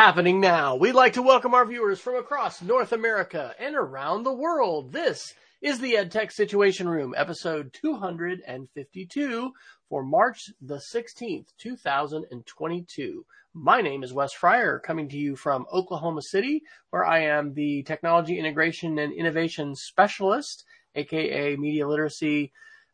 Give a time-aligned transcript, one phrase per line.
[0.00, 0.76] happening now.
[0.76, 4.92] We'd like to welcome our viewers from across North America and around the world.
[4.92, 9.52] This is the EdTech Situation Room, episode 252
[9.90, 13.26] for March the 16th, 2022.
[13.52, 17.82] My name is Wes Fryer, coming to you from Oklahoma City, where I am the
[17.82, 22.52] Technology Integration and Innovation Specialist, aka Media Literacy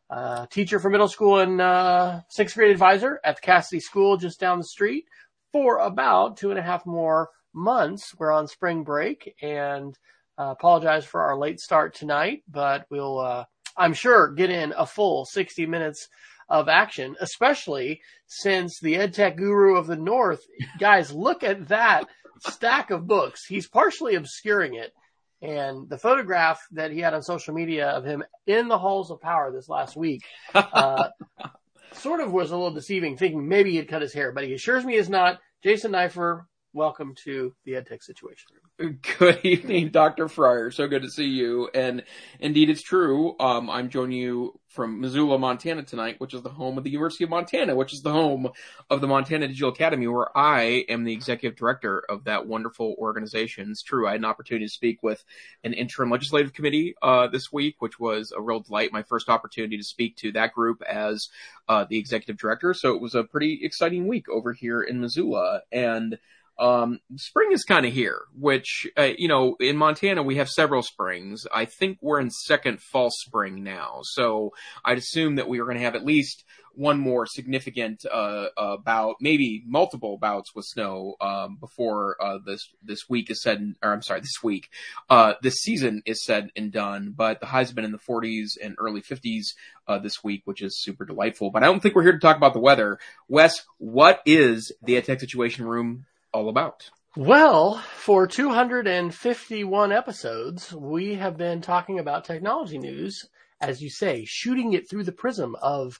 [0.09, 4.41] uh, teacher for middle school and uh, sixth grade advisor at the Casady School just
[4.41, 5.05] down the street
[5.51, 8.13] for about two and a half more months.
[8.17, 9.97] We're on spring break and
[10.37, 14.85] uh, apologize for our late start tonight, but we'll, uh, I'm sure, get in a
[14.85, 16.09] full 60 minutes
[16.49, 20.45] of action, especially since the EdTech guru of the North,
[20.79, 22.07] guys, look at that
[22.39, 23.45] stack of books.
[23.45, 24.93] He's partially obscuring it.
[25.41, 29.21] And the photograph that he had on social media of him in the halls of
[29.21, 30.23] power this last week,
[30.55, 31.09] uh,
[31.93, 34.85] sort of was a little deceiving, thinking maybe he'd cut his hair, but he assures
[34.85, 35.39] me he's not.
[35.63, 38.99] Jason Neiffer, welcome to the EdTech Situation Room.
[39.17, 40.27] Good evening, Dr.
[40.27, 40.69] Fryer.
[40.69, 41.71] So good to see you.
[41.73, 42.03] And
[42.39, 43.35] indeed, it's true.
[43.39, 47.23] Um, I'm joining you from Missoula, Montana tonight, which is the home of the University
[47.23, 48.49] of Montana, which is the home
[48.91, 53.71] of the Montana Digital Academy, where I am the executive director of that wonderful organization.
[53.71, 54.07] It's true.
[54.07, 55.23] I had an opportunity to speak with
[55.63, 58.93] an interim legislative committee, uh, this week, which was a real delight.
[58.93, 61.29] My first opportunity to speak to that group as,
[61.67, 62.75] uh, the executive director.
[62.75, 65.61] So it was a pretty exciting week over here in Missoula.
[65.71, 66.19] And,
[66.59, 70.81] um, spring is kind of here, which, uh, you know, in Montana, we have several
[70.81, 71.45] springs.
[71.53, 73.99] I think we're in second fall spring now.
[74.03, 78.47] So I'd assume that we are going to have at least one more significant, uh,
[78.55, 83.73] uh, bout, maybe multiple bouts with snow, um, before, uh, this, this week is said,
[83.81, 84.69] or I'm sorry, this week,
[85.09, 88.57] uh, this season is said and done, but the highs have been in the 40s
[88.63, 89.55] and early 50s,
[89.87, 91.49] uh, this week, which is super delightful.
[91.49, 92.99] But I don't think we're here to talk about the weather.
[93.27, 96.89] Wes, what is the EdTech Situation Room all about?
[97.15, 103.27] Well, for 251 episodes, we have been talking about technology news,
[103.59, 105.99] as you say, shooting it through the prism of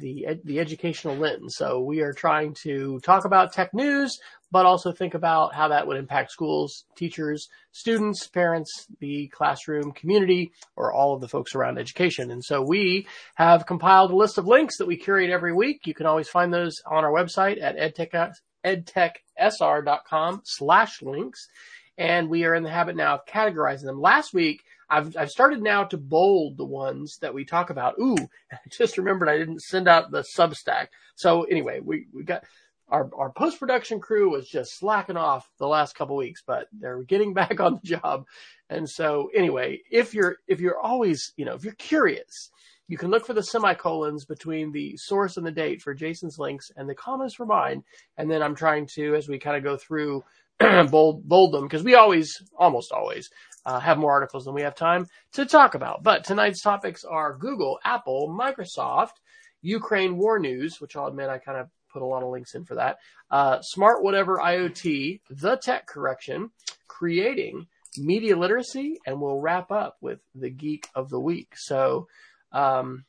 [0.00, 1.56] the the educational lens.
[1.56, 4.18] So we are trying to talk about tech news,
[4.50, 10.52] but also think about how that would impact schools, teachers, students, parents, the classroom community,
[10.76, 12.30] or all of the folks around education.
[12.30, 15.86] And so we have compiled a list of links that we curate every week.
[15.86, 18.14] You can always find those on our website at edtech
[18.66, 21.48] edtechsr.com slash links.
[21.96, 24.00] And we are in the habit now of categorizing them.
[24.00, 27.94] Last week, I've, I've started now to bold the ones that we talk about.
[27.98, 28.16] Ooh,
[28.52, 30.88] I just remembered I didn't send out the Substack.
[31.14, 32.44] So anyway, we, we got,
[32.88, 37.02] our, our post production crew was just slacking off the last couple weeks, but they're
[37.02, 38.26] getting back on the job.
[38.68, 42.50] And so anyway, if you're, if you're always, you know, if you're curious,
[42.88, 46.70] you can look for the semicolons between the source and the date for Jason's links
[46.76, 47.82] and the commas for mine.
[48.16, 50.24] And then I'm trying to, as we kind of go through,
[50.60, 53.28] bold, bold them because we always, almost always,
[53.64, 56.02] uh, have more articles than we have time to talk about.
[56.02, 59.14] But tonight's topics are Google, Apple, Microsoft,
[59.62, 62.64] Ukraine war news, which I'll admit I kind of put a lot of links in
[62.64, 62.98] for that.
[63.30, 66.50] Uh, smart whatever IoT, the tech correction,
[66.86, 67.66] creating
[67.98, 71.54] media literacy, and we'll wrap up with the geek of the week.
[71.56, 72.08] So,
[72.56, 73.04] um,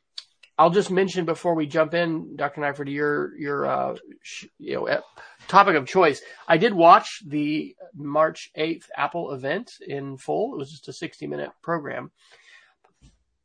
[0.58, 2.72] I'll just mention before we jump in, Dr.
[2.72, 5.00] To your your uh, sh- you know
[5.46, 6.20] topic of choice.
[6.46, 10.54] I did watch the March eighth Apple event in full.
[10.54, 12.10] It was just a sixty minute program.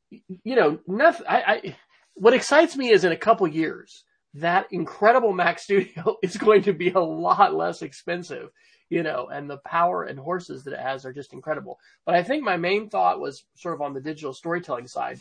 [0.09, 1.25] You know, nothing.
[1.29, 1.75] I, I
[2.15, 4.03] what excites me is in a couple years
[4.35, 8.49] that incredible Mac Studio is going to be a lot less expensive.
[8.89, 11.79] You know, and the power and horses that it has are just incredible.
[12.05, 15.19] But I think my main thought was sort of on the digital storytelling side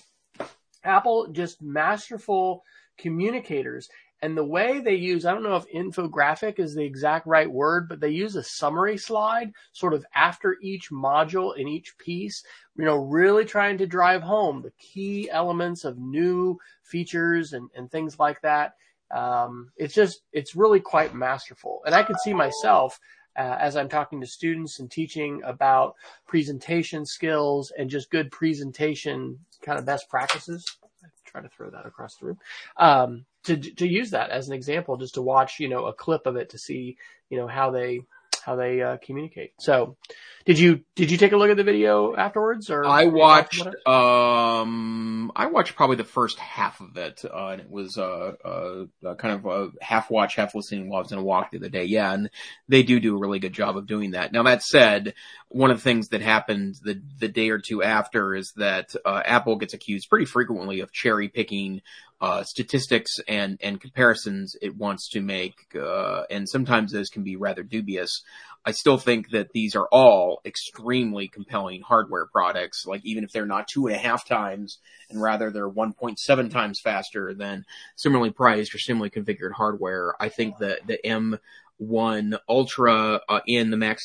[0.85, 2.63] Apple just masterful
[2.99, 3.89] communicators
[4.23, 7.89] and the way they use, I don't know if infographic is the exact right word,
[7.89, 12.45] but they use a summary slide sort of after each module in each piece,
[12.77, 17.91] you know, really trying to drive home the key elements of new features and, and
[17.91, 18.75] things like that.
[19.11, 21.83] Um, it's just, it's really quite masterful.
[21.85, 23.01] And I can see myself
[23.37, 25.95] uh, as I'm talking to students and teaching about
[26.27, 30.65] presentation skills and just good presentation kind of best practices.
[31.03, 32.39] I try to throw that across the room.
[32.77, 36.27] Um, to, to use that as an example, just to watch, you know, a clip
[36.27, 36.97] of it to see,
[37.31, 38.03] you know, how they,
[38.43, 39.53] how they uh, communicate.
[39.59, 39.97] So,
[40.45, 45.31] did you did you take a look at the video afterwards, or I watched um
[45.37, 49.35] I watched probably the first half of it, uh, and it was uh, uh, kind
[49.35, 51.85] of a half watch, half listening while I was in a walk the other day.
[51.85, 52.31] Yeah, and
[52.69, 54.33] they do do a really good job of doing that.
[54.33, 55.15] Now that said,
[55.49, 59.23] one of the things that happened the the day or two after is that uh,
[59.25, 61.83] Apple gets accused pretty frequently of cherry picking
[62.23, 67.35] uh, statistics and and comparisons it wants to make, uh, and sometimes those can be
[67.35, 68.23] rather dubious.
[68.65, 72.87] I still think that these are all extremely compelling hardware products.
[72.87, 74.79] Like even if they're not two and a half times,
[75.11, 77.65] and rather they're 1.7 times faster than
[77.97, 83.77] similarly priced or similarly configured hardware, I think that the M1 Ultra uh, in the
[83.77, 83.99] Mac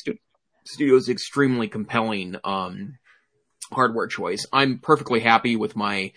[0.64, 2.98] Studio is extremely compelling um,
[3.72, 4.44] hardware choice.
[4.52, 6.10] I'm perfectly happy with my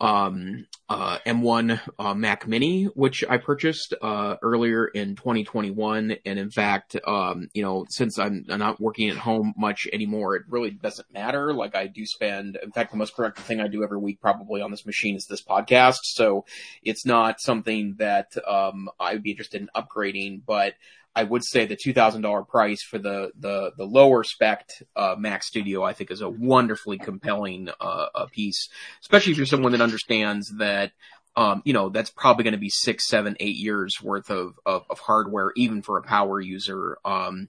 [0.00, 6.16] um, uh, M1 uh, Mac Mini, which I purchased uh, earlier in 2021.
[6.24, 10.36] And in fact, um, you know, since I'm, I'm, not working at home much anymore,
[10.36, 11.52] it really doesn't matter.
[11.52, 14.62] Like I do spend, in fact, the most productive thing I do every week probably
[14.62, 15.98] on this machine is this podcast.
[16.02, 16.44] So
[16.82, 20.74] it's not something that um, I would be interested in upgrading, but
[21.14, 25.16] I would say the two thousand dollar price for the the the lower spec uh,
[25.18, 28.68] Mac Studio I think is a wonderfully compelling uh, piece,
[29.02, 30.92] especially if you're someone that understands that.
[31.36, 34.84] Um, you know that's probably going to be six, seven, eight years worth of, of,
[34.90, 37.48] of hardware, even for a power user, um,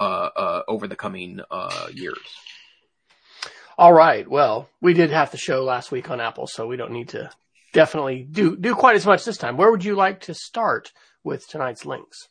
[0.00, 2.18] uh, uh over the coming uh, years.
[3.78, 4.28] All right.
[4.28, 7.30] Well, we did have the show last week on Apple, so we don't need to
[7.72, 9.56] definitely do do quite as much this time.
[9.56, 10.92] Where would you like to start
[11.24, 12.28] with tonight's links?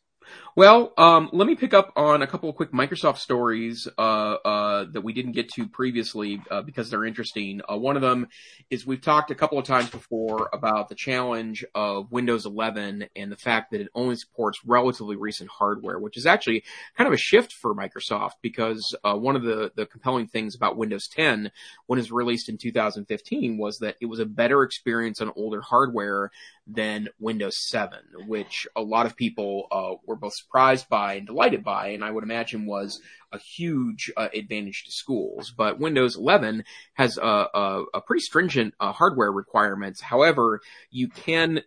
[0.56, 4.86] Well, um, let me pick up on a couple of quick Microsoft stories uh, uh,
[4.92, 7.62] that we didn't get to previously uh, because they're interesting.
[7.72, 8.28] Uh, one of them
[8.70, 13.31] is we've talked a couple of times before about the challenge of Windows 11 and
[13.31, 16.64] the fact that it only supports relatively recent hardware, which is actually
[16.98, 20.78] kind of a shift for Microsoft because uh, one of the, the compelling things about
[20.78, 21.52] Windows 10
[21.86, 25.62] when it was released in 2015 was that it was a better experience on older
[25.62, 26.31] hardware
[26.71, 31.63] than Windows 7, which a lot of people uh, were both surprised by and delighted
[31.63, 33.01] by, and I would imagine was
[33.31, 35.54] a huge uh, advantage to schools.
[35.56, 36.63] But Windows 11
[36.94, 37.21] has a,
[37.54, 40.01] a, a pretty stringent uh, hardware requirements.
[40.01, 41.62] However, you can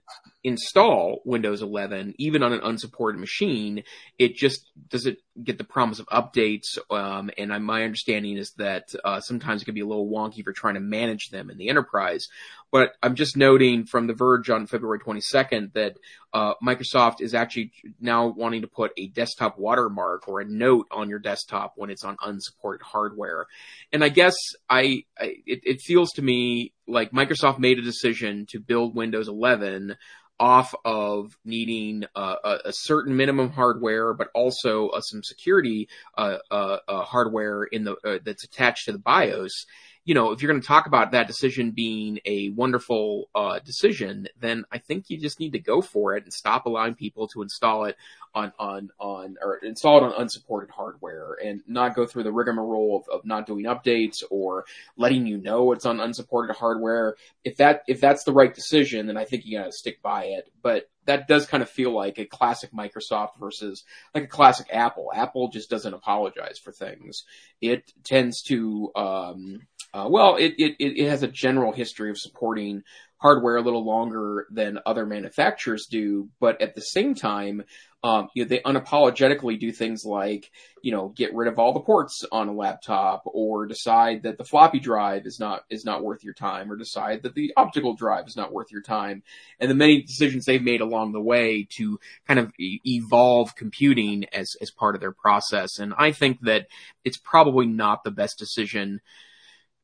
[0.44, 3.84] install Windows 11 even on an unsupported machine.
[4.18, 6.78] It just doesn't get the promise of updates.
[6.90, 10.42] Um, and I, my understanding is that uh, sometimes it can be a little wonky
[10.42, 12.28] for trying to manage them in the enterprise.
[12.72, 15.98] But I'm just noting from The Verge on February 22nd that
[16.32, 17.70] uh, Microsoft is actually
[18.00, 22.02] now wanting to put a desktop watermark or a note on your desktop when it's
[22.02, 23.44] on unsupported hardware.
[23.92, 24.34] And I guess
[24.70, 29.28] I, I it, it feels to me like Microsoft made a decision to build Windows
[29.28, 29.94] 11
[30.40, 36.38] off of needing uh, a, a, certain minimum hardware, but also uh, some security uh,
[36.50, 39.66] uh, uh hardware in the uh, that's attached to the BIOS
[40.04, 44.26] you know, if you're going to talk about that decision being a wonderful uh, decision,
[44.40, 47.42] then I think you just need to go for it and stop allowing people to
[47.42, 47.96] install it
[48.34, 53.04] on on on or install it on unsupported hardware and not go through the rigmarole
[53.06, 54.64] of, of not doing updates or
[54.96, 57.14] letting you know it's on unsupported hardware.
[57.44, 60.24] If that if that's the right decision, then I think you got to stick by
[60.24, 60.50] it.
[60.62, 63.84] But that does kind of feel like a classic Microsoft versus
[64.14, 65.10] like a classic Apple.
[65.12, 67.24] Apple just doesn't apologize for things.
[67.60, 72.82] It tends to, um, uh, well, it, it, it has a general history of supporting
[73.18, 77.62] hardware a little longer than other manufacturers do, but at the same time,
[78.02, 80.50] um, you know, they unapologetically do things like,
[80.82, 84.44] you know, get rid of all the ports on a laptop or decide that the
[84.44, 88.26] floppy drive is not, is not worth your time or decide that the optical drive
[88.26, 89.22] is not worth your time.
[89.60, 94.24] And the many decisions they've made along the way to kind of e- evolve computing
[94.32, 95.78] as, as part of their process.
[95.78, 96.66] And I think that
[97.04, 99.00] it's probably not the best decision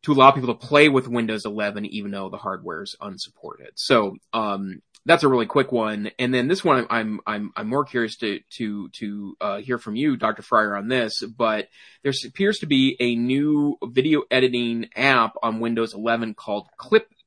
[0.02, 3.72] to allow people to play with Windows 11 even though the hardware is unsupported.
[3.74, 6.10] So um, that's a really quick one.
[6.18, 9.96] And then this one, I'm I'm I'm more curious to to to uh, hear from
[9.96, 10.42] you, Dr.
[10.42, 11.24] Fryer, on this.
[11.24, 11.68] But
[12.02, 16.68] there appears to be a new video editing app on Windows 11 called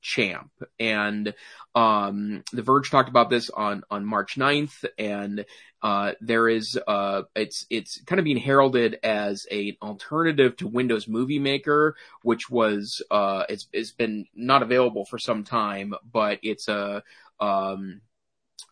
[0.02, 1.34] Clipchamp, and
[1.76, 5.46] um, The Verge talked about this on on March 9th, and
[5.82, 11.08] uh, there is uh, it's it's kind of being heralded as an alternative to Windows
[11.08, 16.68] Movie Maker, which was uh, it's it's been not available for some time, but it's
[16.68, 17.04] a
[17.40, 18.02] um,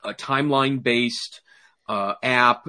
[0.03, 1.41] a timeline based
[1.89, 2.67] uh, app,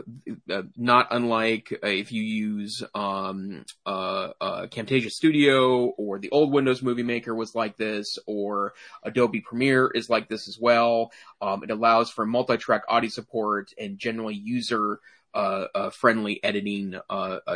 [0.50, 6.50] uh, not unlike uh, if you use um, uh, uh, Camtasia Studio or the old
[6.50, 8.72] Windows Movie Maker was like this, or
[9.02, 11.12] Adobe Premiere is like this as well.
[11.42, 15.00] Um, it allows for multi-track audio support and generally user
[15.34, 16.98] uh, friendly editing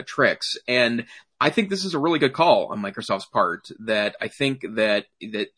[0.04, 0.58] tricks.
[0.68, 1.06] And
[1.40, 3.70] I think this is a really good call on Microsoft's part.
[3.80, 5.48] That I think that that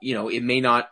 [0.00, 0.88] you know it may not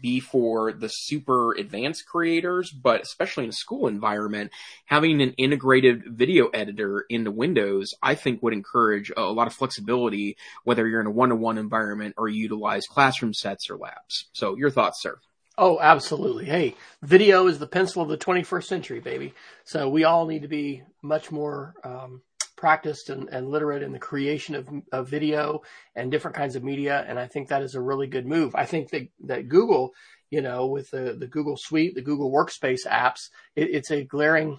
[0.00, 4.52] be for the super advanced creators, but especially in a school environment,
[4.86, 10.36] having an integrated video editor into Windows, I think would encourage a lot of flexibility,
[10.64, 14.26] whether you're in a one-to-one environment or utilize classroom sets or labs.
[14.32, 15.18] So your thoughts, sir?
[15.56, 16.44] Oh, absolutely.
[16.44, 19.34] Hey, video is the pencil of the 21st century, baby.
[19.64, 22.22] So we all need to be much more um,
[22.58, 25.62] practiced and, and, literate in the creation of, of, video
[25.94, 27.04] and different kinds of media.
[27.08, 28.54] And I think that is a really good move.
[28.54, 29.92] I think that, that Google,
[30.28, 34.58] you know, with the, the Google Suite, the Google Workspace apps, it, it's a glaring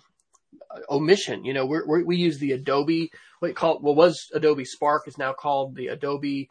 [0.71, 1.43] uh, omission.
[1.43, 5.33] You know, we're, we use the Adobe, what called, what was Adobe Spark is now
[5.33, 6.49] called the Adobe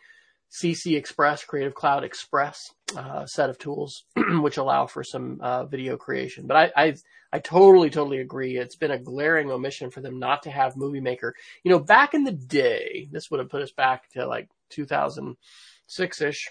[0.50, 4.04] CC Express, Creative Cloud Express uh, set of tools,
[4.40, 6.46] which allow for some uh, video creation.
[6.46, 6.94] But I, I,
[7.32, 8.56] I totally, totally agree.
[8.56, 11.34] It's been a glaring omission for them not to have Movie Maker.
[11.62, 16.20] You know, back in the day, this would have put us back to like 2006
[16.22, 16.48] ish.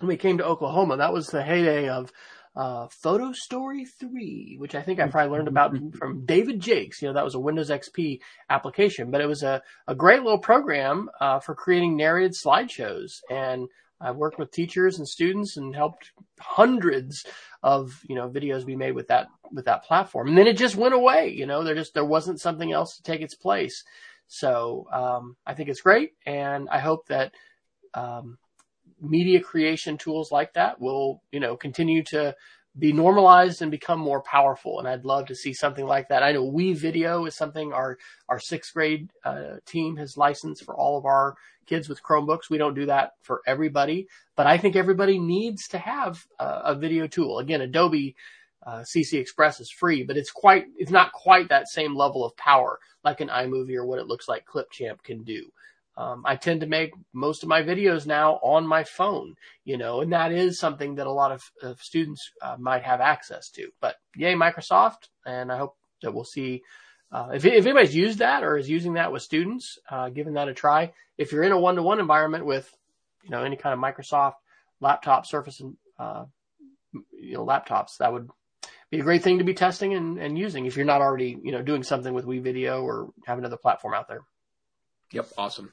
[0.00, 2.12] When we came to Oklahoma, that was the heyday of
[2.56, 7.02] uh, Photo Story 3, which I think I probably learned about from David Jakes.
[7.02, 10.38] You know, that was a Windows XP application, but it was a, a great little
[10.38, 13.20] program uh, for creating narrated slideshows.
[13.30, 13.68] And
[14.00, 17.26] I worked with teachers and students and helped hundreds
[17.62, 20.28] of, you know, videos be made with that, with that platform.
[20.28, 21.34] And then it just went away.
[21.36, 23.84] You know, there just, there wasn't something else to take its place.
[24.28, 26.12] So, um, I think it's great.
[26.24, 27.32] And I hope that,
[27.94, 28.38] um,
[29.00, 32.34] media creation tools like that will, you know, continue to
[32.78, 34.78] be normalized and become more powerful.
[34.78, 36.22] And I'd love to see something like that.
[36.22, 37.96] I know WeVideo is something our,
[38.28, 41.36] our sixth grade uh, team has licensed for all of our
[41.66, 42.50] kids with Chromebooks.
[42.50, 46.74] We don't do that for everybody, but I think everybody needs to have a, a
[46.74, 47.38] video tool.
[47.38, 48.14] Again, Adobe
[48.66, 52.36] uh, CC Express is free, but it's quite, it's not quite that same level of
[52.36, 55.50] power like an iMovie or what it looks like Clipchamp can do.
[55.96, 59.34] Um, I tend to make most of my videos now on my phone,
[59.64, 63.00] you know, and that is something that a lot of, of students uh, might have
[63.00, 63.70] access to.
[63.80, 66.62] But yay, Microsoft, and I hope that we'll see
[67.12, 70.48] uh, if, if anybody's used that or is using that with students, uh, giving that
[70.48, 70.92] a try.
[71.16, 72.70] If you're in a one-to-one environment with,
[73.22, 74.34] you know, any kind of Microsoft
[74.80, 76.24] laptop, Surface, and uh,
[77.12, 78.28] you know, laptops, that would
[78.90, 81.52] be a great thing to be testing and, and using if you're not already, you
[81.52, 84.22] know, doing something with WeVideo or have another platform out there.
[85.12, 85.72] Yep, awesome.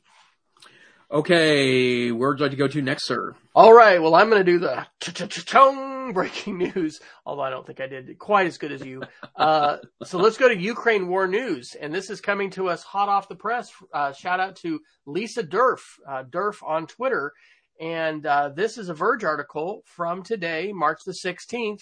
[1.12, 3.36] Okay, where would you like to go to next, sir?
[3.54, 7.80] All right, well, I'm going to do the chung breaking news, although I don't think
[7.80, 9.04] I did quite as good as you.
[9.36, 13.10] Uh, so let's go to Ukraine war news, and this is coming to us hot
[13.10, 13.72] off the press.
[13.94, 17.34] Uh, shout out to Lisa Durff, uh, Durff on Twitter,
[17.80, 21.82] and uh, this is a Verge article from today, March the 16th.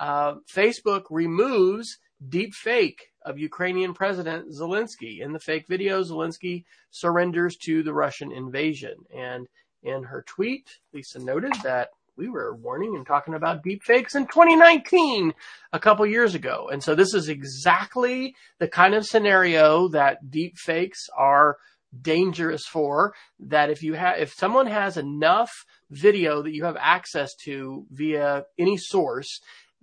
[0.00, 5.20] Uh, Facebook removes deep fake of Ukrainian President Zelensky.
[5.20, 8.94] In the fake video, Zelensky surrenders to the Russian invasion.
[9.14, 9.46] And
[9.82, 14.26] in her tweet, Lisa noted that we were warning and talking about deep fakes in
[14.26, 15.32] 2019,
[15.72, 16.68] a couple years ago.
[16.70, 21.56] And so this is exactly the kind of scenario that deep fakes are
[22.00, 27.34] dangerous for that if you have if someone has enough video that you have access
[27.34, 29.40] to via any source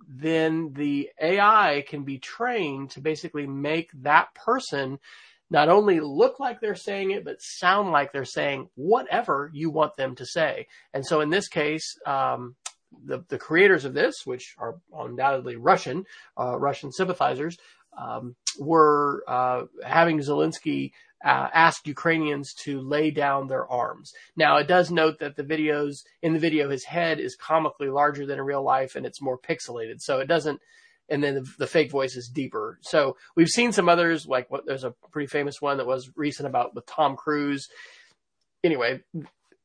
[0.08, 4.98] then the AI can be trained to basically make that person
[5.50, 9.96] not only look like they're saying it, but sound like they're saying whatever you want
[9.96, 10.68] them to say.
[10.94, 12.54] And so in this case, um,
[13.04, 16.04] the, the creators of this, which are undoubtedly Russian,
[16.38, 17.58] uh, Russian sympathizers,
[17.98, 20.92] um, were uh, having Zelensky
[21.24, 24.12] uh, ask Ukrainians to lay down their arms.
[24.36, 28.26] Now, it does note that the videos in the video, his head is comically larger
[28.26, 30.00] than in real life, and it's more pixelated.
[30.00, 30.60] So it doesn't.
[31.08, 32.78] And then the, the fake voice is deeper.
[32.82, 36.48] So we've seen some others, like what there's a pretty famous one that was recent
[36.48, 37.68] about with Tom Cruise.
[38.62, 39.00] Anyway,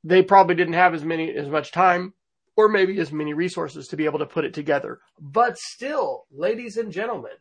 [0.04, 2.14] they probably didn't have as many as much time
[2.58, 5.00] or maybe as many resources to be able to put it together.
[5.20, 7.32] But still, ladies and gentlemen,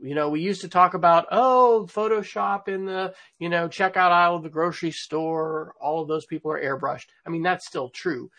[0.00, 4.36] you know, we used to talk about, oh, Photoshop in the, you know, checkout aisle
[4.36, 5.74] of the grocery store.
[5.80, 7.06] All of those people are airbrushed.
[7.26, 8.30] I mean, that's still true.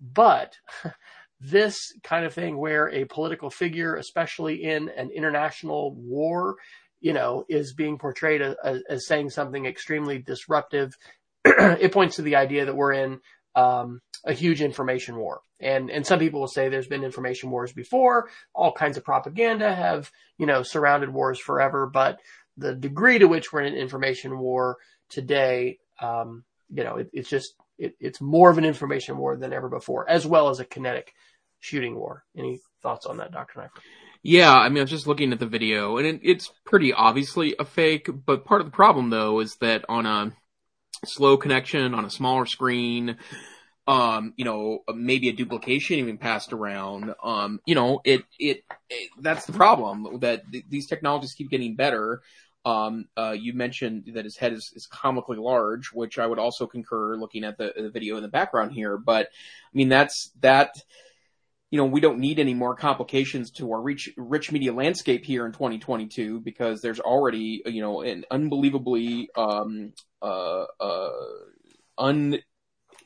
[0.00, 0.56] But
[1.40, 6.56] this kind of thing where a political figure, especially in an international war,
[7.00, 10.92] you know, is being portrayed as, as saying something extremely disruptive,
[11.44, 13.20] it points to the idea that we're in
[13.54, 15.40] um, a huge information war.
[15.60, 18.28] And, and some people will say there's been information wars before.
[18.54, 21.86] All kinds of propaganda have, you know, surrounded wars forever.
[21.86, 22.20] But
[22.56, 27.28] the degree to which we're in an information war today, um, you know, it, it's
[27.28, 30.64] just, it, it's more of an information war than ever before, as well as a
[30.64, 31.14] kinetic
[31.60, 32.24] shooting war.
[32.36, 33.60] Any thoughts on that, Dr.
[33.60, 33.82] Neiffer?
[34.22, 37.54] Yeah, I mean, I was just looking at the video and it, it's pretty obviously
[37.58, 40.32] a fake, but part of the problem though is that on a
[41.04, 43.16] slow connection on a smaller screen,
[43.88, 47.14] um, you know, maybe a duplication even passed around.
[47.24, 51.74] Um, you know, it, it, it that's the problem that th- these technologies keep getting
[51.74, 52.20] better.
[52.66, 56.66] Um, uh, you mentioned that his head is, is comically large, which I would also
[56.66, 58.98] concur looking at the, the video in the background here.
[58.98, 60.74] But I mean, that's that
[61.70, 65.46] you know, we don't need any more complications to our rich, rich media landscape here
[65.46, 69.92] in 2022 because there's already, you know, an unbelievably, um,
[70.22, 71.10] uh, uh,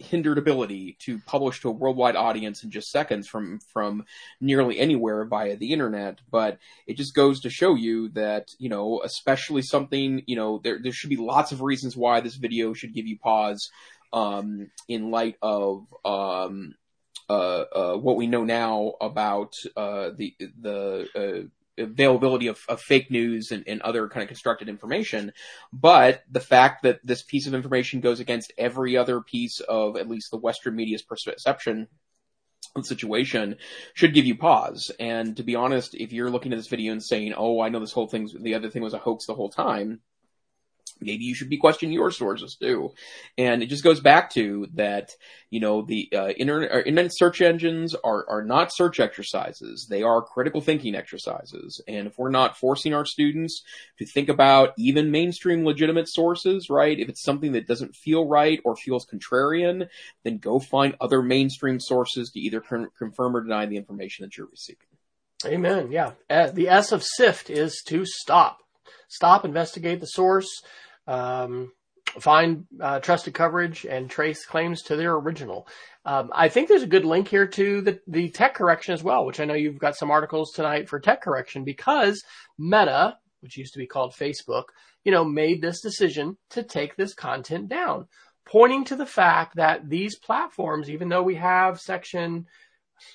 [0.00, 4.04] unhindered ability to publish to a worldwide audience in just seconds from, from
[4.40, 6.20] nearly anywhere via the internet.
[6.30, 10.78] But it just goes to show you that, you know, especially something, you know, there,
[10.82, 13.70] there should be lots of reasons why this video should give you pause,
[14.12, 16.74] um, in light of, um,
[17.30, 23.10] uh, uh, what we know now about uh, the the uh, availability of, of, fake
[23.10, 25.32] news and, and, other kind of constructed information,
[25.72, 30.08] but the fact that this piece of information goes against every other piece of at
[30.08, 31.88] least the Western media's perception
[32.82, 33.56] situation
[33.94, 34.90] should give you pause.
[34.98, 37.80] And to be honest, if you're looking at this video and saying, "Oh, I know
[37.80, 40.00] this whole thing, the other thing was a hoax the whole time,"
[41.02, 42.92] maybe you should be questioning your sources too.
[43.36, 45.10] And it just goes back to that,
[45.50, 49.86] you know, the uh, internet, uh, internet search engines are, are not search exercises.
[49.88, 51.80] They are critical thinking exercises.
[51.86, 53.62] And if we're not forcing our students
[53.98, 56.98] to think about even mainstream legitimate sources, right?
[56.98, 59.88] If it's something that doesn't feel right or feels contrarian,
[60.24, 64.36] then go find other mainstream sources to either con- confirm or deny the information that
[64.36, 64.86] you're receiving.
[65.44, 65.90] Amen.
[65.90, 66.12] Yeah.
[66.30, 68.58] Uh, the S of SIFT is to stop.
[69.08, 70.48] Stop, investigate the source,
[71.06, 71.72] um,
[72.20, 75.66] find uh, trusted coverage and trace claims to their original.
[76.04, 79.24] Um, I think there's a good link here to the, the tech correction as well,
[79.24, 82.22] which I know you've got some articles tonight for tech correction because
[82.58, 84.64] Meta, which used to be called Facebook,
[85.04, 88.06] you know, made this decision to take this content down,
[88.44, 92.46] pointing to the fact that these platforms, even though we have section,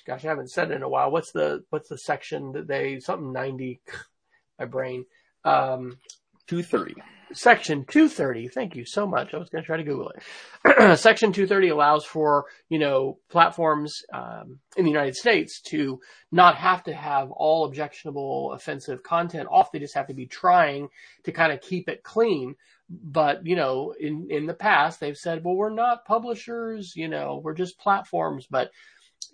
[0.06, 1.10] gosh, I haven't said it in a while.
[1.10, 3.80] What's the, what's the section that they, something 90,
[4.58, 5.04] my brain,
[5.44, 5.98] um,
[6.48, 6.94] 230.
[7.32, 8.48] Section 230.
[8.48, 9.34] Thank you so much.
[9.34, 10.98] I was going to try to Google it.
[10.98, 16.00] Section 230 allows for, you know, platforms um, in the United States to
[16.32, 19.72] not have to have all objectionable, offensive content off.
[19.72, 20.88] They just have to be trying
[21.24, 22.54] to kind of keep it clean.
[22.88, 27.40] But, you know, in, in the past, they've said, well, we're not publishers, you know,
[27.44, 28.46] we're just platforms.
[28.50, 28.70] But,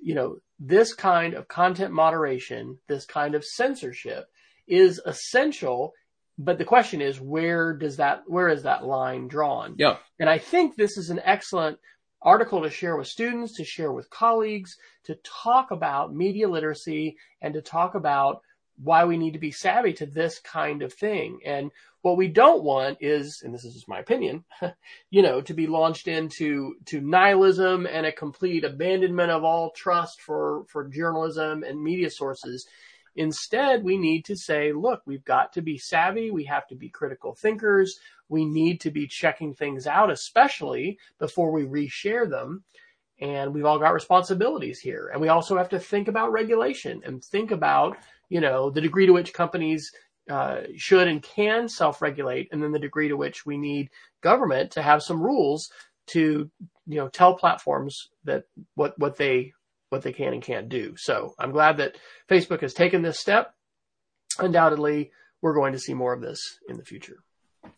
[0.02, 4.26] you know, this kind of content moderation, this kind of censorship
[4.66, 5.92] is essential
[6.38, 9.74] but the question is where does that where is that line drawn?
[9.78, 9.96] Yeah.
[10.18, 11.78] And i think this is an excellent
[12.22, 17.54] article to share with students to share with colleagues to talk about media literacy and
[17.54, 18.40] to talk about
[18.82, 21.38] why we need to be savvy to this kind of thing.
[21.44, 21.70] And
[22.04, 24.44] what we don't want is and this is just my opinion
[25.10, 30.20] you know to be launched into to nihilism and a complete abandonment of all trust
[30.20, 32.66] for for journalism and media sources
[33.16, 36.30] Instead, we need to say, look, we've got to be savvy.
[36.30, 37.98] We have to be critical thinkers.
[38.28, 42.64] We need to be checking things out, especially before we reshare them.
[43.20, 45.10] And we've all got responsibilities here.
[45.12, 47.96] And we also have to think about regulation and think about,
[48.28, 49.92] you know, the degree to which companies
[50.28, 53.90] uh, should and can self-regulate, and then the degree to which we need
[54.22, 55.70] government to have some rules
[56.06, 56.50] to,
[56.86, 59.52] you know, tell platforms that what what they
[59.94, 60.94] what they can and can't do.
[60.96, 61.96] So I'm glad that
[62.28, 63.54] Facebook has taken this step.
[64.38, 67.18] Undoubtedly, we're going to see more of this in the future.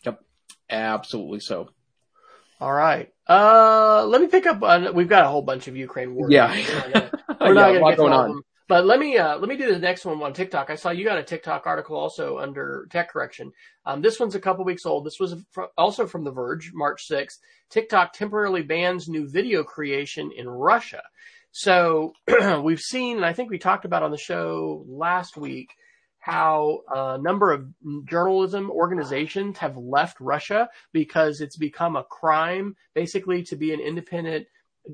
[0.04, 0.22] Yep.
[0.70, 1.68] Absolutely so.
[2.60, 3.12] All right.
[3.28, 6.30] Uh, let me pick up on, we've got a whole bunch of Ukraine war.
[6.30, 6.52] Yeah.
[7.38, 8.42] We're not going to get going on.
[8.68, 10.70] But let me uh, let me do the next one on TikTok.
[10.70, 13.52] I saw you got a TikTok article also under tech correction.
[13.84, 15.06] Um, this one's a couple weeks old.
[15.06, 17.38] This was fr- also from The Verge, March 6th.
[17.70, 21.02] TikTok temporarily bans new video creation in Russia.
[21.58, 22.12] So
[22.62, 25.70] we've seen, and I think we talked about on the show last week,
[26.18, 27.66] how a number of
[28.04, 34.48] journalism organizations have left Russia because it's become a crime, basically, to be an independent,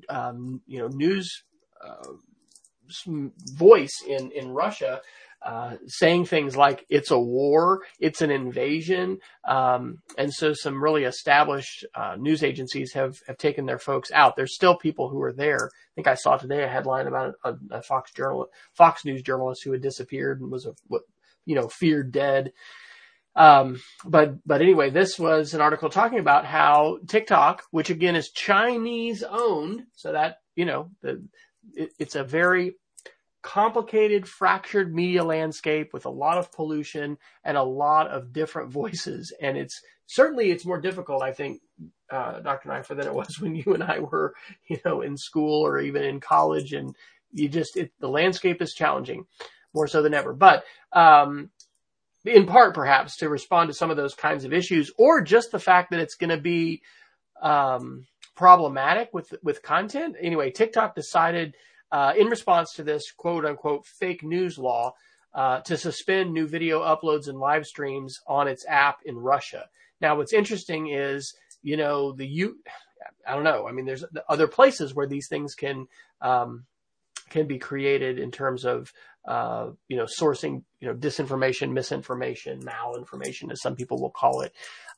[0.08, 1.42] um, you know, news
[1.84, 2.12] uh,
[3.54, 5.00] voice in in Russia.
[5.44, 11.02] Uh, saying things like it's a war, it's an invasion, um, and so some really
[11.02, 14.36] established uh, news agencies have have taken their folks out.
[14.36, 15.66] There's still people who are there.
[15.66, 19.64] I think I saw today a headline about a, a Fox journal, Fox News journalist
[19.64, 21.02] who had disappeared and was a what
[21.44, 22.52] you know feared dead.
[23.34, 28.30] Um, but but anyway, this was an article talking about how TikTok, which again is
[28.30, 31.24] Chinese owned, so that you know the
[31.74, 32.74] it, it's a very
[33.42, 39.32] complicated, fractured media landscape with a lot of pollution and a lot of different voices.
[39.40, 41.60] And it's certainly it's more difficult, I think,
[42.10, 42.68] uh, Dr.
[42.68, 44.34] Neiffer, than it was when you and I were,
[44.68, 46.72] you know, in school or even in college.
[46.72, 46.96] And
[47.32, 49.26] you just it, the landscape is challenging
[49.74, 50.32] more so than ever.
[50.32, 51.50] But um,
[52.24, 55.58] in part, perhaps to respond to some of those kinds of issues, or just the
[55.58, 56.82] fact that it's going to be
[57.40, 60.16] um, problematic with with content.
[60.20, 61.56] Anyway, TikTok decided
[61.92, 64.94] uh, in response to this quote unquote fake news law
[65.34, 69.68] uh, to suspend new video uploads and live streams on its app in Russia.
[70.00, 72.58] Now, what's interesting is, you know, the you,
[73.26, 73.68] I don't know.
[73.68, 75.86] I mean, there's other places where these things can
[76.20, 76.64] um,
[77.30, 78.92] can be created in terms of
[79.24, 84.52] uh, you know sourcing you know disinformation, misinformation, malinformation, as some people will call it.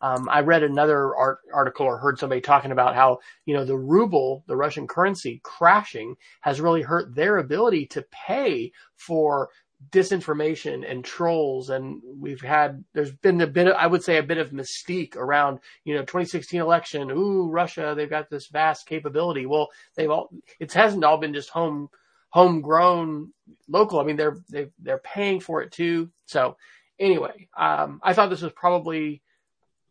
[0.05, 3.79] Um, I read another art, article or heard somebody talking about how you know the
[3.79, 9.49] ruble, the Russian currency, crashing has really hurt their ability to pay for
[9.91, 14.23] disinformation and trolls and we've had there's been a bit of, I would say a
[14.23, 19.45] bit of mystique around you know 2016 election ooh Russia they've got this vast capability
[19.45, 21.91] well they've all it hasn't all been just home
[22.35, 23.33] homegrown
[23.69, 24.01] local.
[24.01, 26.11] I mean, they're they they're paying for it too.
[26.27, 26.57] So
[26.99, 29.23] anyway, um, I thought this was probably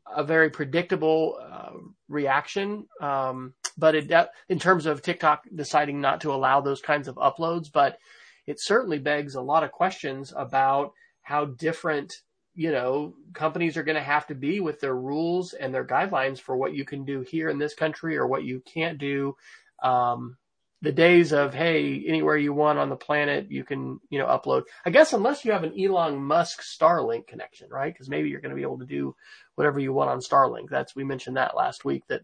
[0.05, 1.71] a very predictable uh,
[2.07, 2.87] reaction.
[3.01, 4.11] Um, but it,
[4.49, 7.97] in terms of TikTok deciding not to allow those kinds of uploads, but
[8.45, 12.13] it certainly begs a lot of questions about how different
[12.55, 16.39] you know companies are going to have to be with their rules and their guidelines
[16.39, 19.35] for what you can do here in this country or what you can't do
[19.81, 20.37] um,
[20.83, 24.63] the days of hey anywhere you want on the planet you can you know upload.
[24.85, 27.91] I guess unless you have an elon musk starlink connection right?
[27.91, 29.15] Because maybe you're going to be able to do
[29.55, 30.69] whatever you want on starlink.
[30.69, 32.23] That's we mentioned that last week that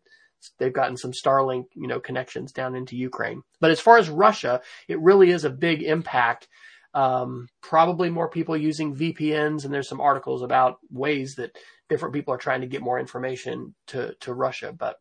[0.58, 3.44] they've gotten some starlink you know connections down into ukraine.
[3.62, 6.48] But as far as russia it really is a big impact.
[6.92, 11.56] Um, probably more people using vpns and there's some articles about ways that
[11.88, 14.96] different people are trying to get more information to to russia but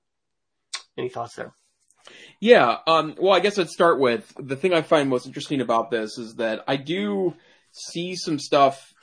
[0.99, 1.55] any thoughts there
[2.41, 5.91] yeah, um, well, I guess I'd start with the thing I find most interesting about
[5.91, 7.35] this is that I do
[7.73, 8.95] see some stuff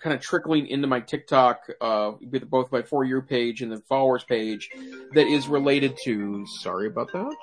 [0.00, 2.12] kind of trickling into my TikTok, uh,
[2.48, 4.68] both my for you page and the followers page,
[5.14, 6.44] that is related to.
[6.60, 7.36] Sorry about that.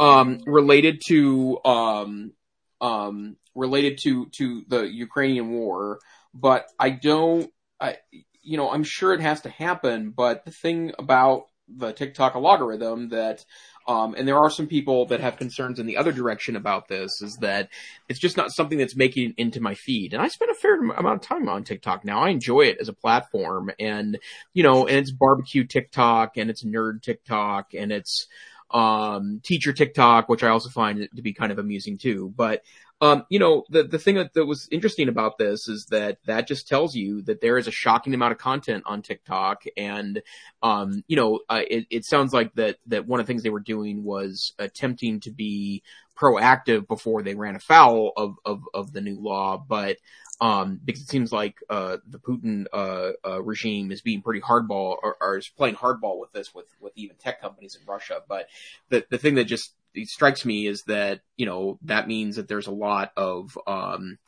[0.00, 2.32] Um, related to um,
[2.80, 5.98] um, related to to the Ukrainian war,
[6.32, 7.50] but I don't.
[7.78, 7.98] I
[8.42, 13.10] you know I'm sure it has to happen, but the thing about the TikTok algorithm
[13.10, 13.44] that
[13.86, 17.22] um, and there are some people that have concerns in the other direction about this
[17.22, 17.70] is that
[18.08, 20.12] it's just not something that's making it into my feed.
[20.12, 22.20] And I spend a fair amount of time on TikTok now.
[22.20, 24.18] I enjoy it as a platform and,
[24.52, 28.28] you know, and it's barbecue TikTok and it's nerd TikTok and it's,
[28.70, 32.32] um, teacher TikTok, which I also find to be kind of amusing too.
[32.36, 32.62] But
[33.00, 36.46] um, you know, the, the thing that, that was interesting about this is that that
[36.46, 39.64] just tells you that there is a shocking amount of content on TikTok.
[39.76, 40.22] And,
[40.62, 43.50] um, you know, uh, it, it sounds like that, that one of the things they
[43.50, 45.82] were doing was attempting to be
[46.14, 49.56] proactive before they ran afoul of, of, of the new law.
[49.56, 49.96] But,
[50.42, 54.96] um, because it seems like uh, the Putin uh, uh, regime is being pretty hardball
[55.02, 58.22] or, or, is playing hardball with this with with even tech companies in Russia.
[58.26, 58.46] But
[58.88, 59.74] the the thing that just
[60.04, 64.18] strikes me is that you know that means that there's a lot of um,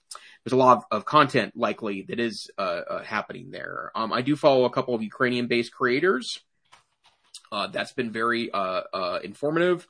[0.45, 3.91] there's a lot of, of content likely that is uh, uh, happening there.
[3.95, 6.41] Um, I do follow a couple of Ukrainian based creators.
[7.51, 8.51] Uh, that's been very
[9.23, 9.87] informative,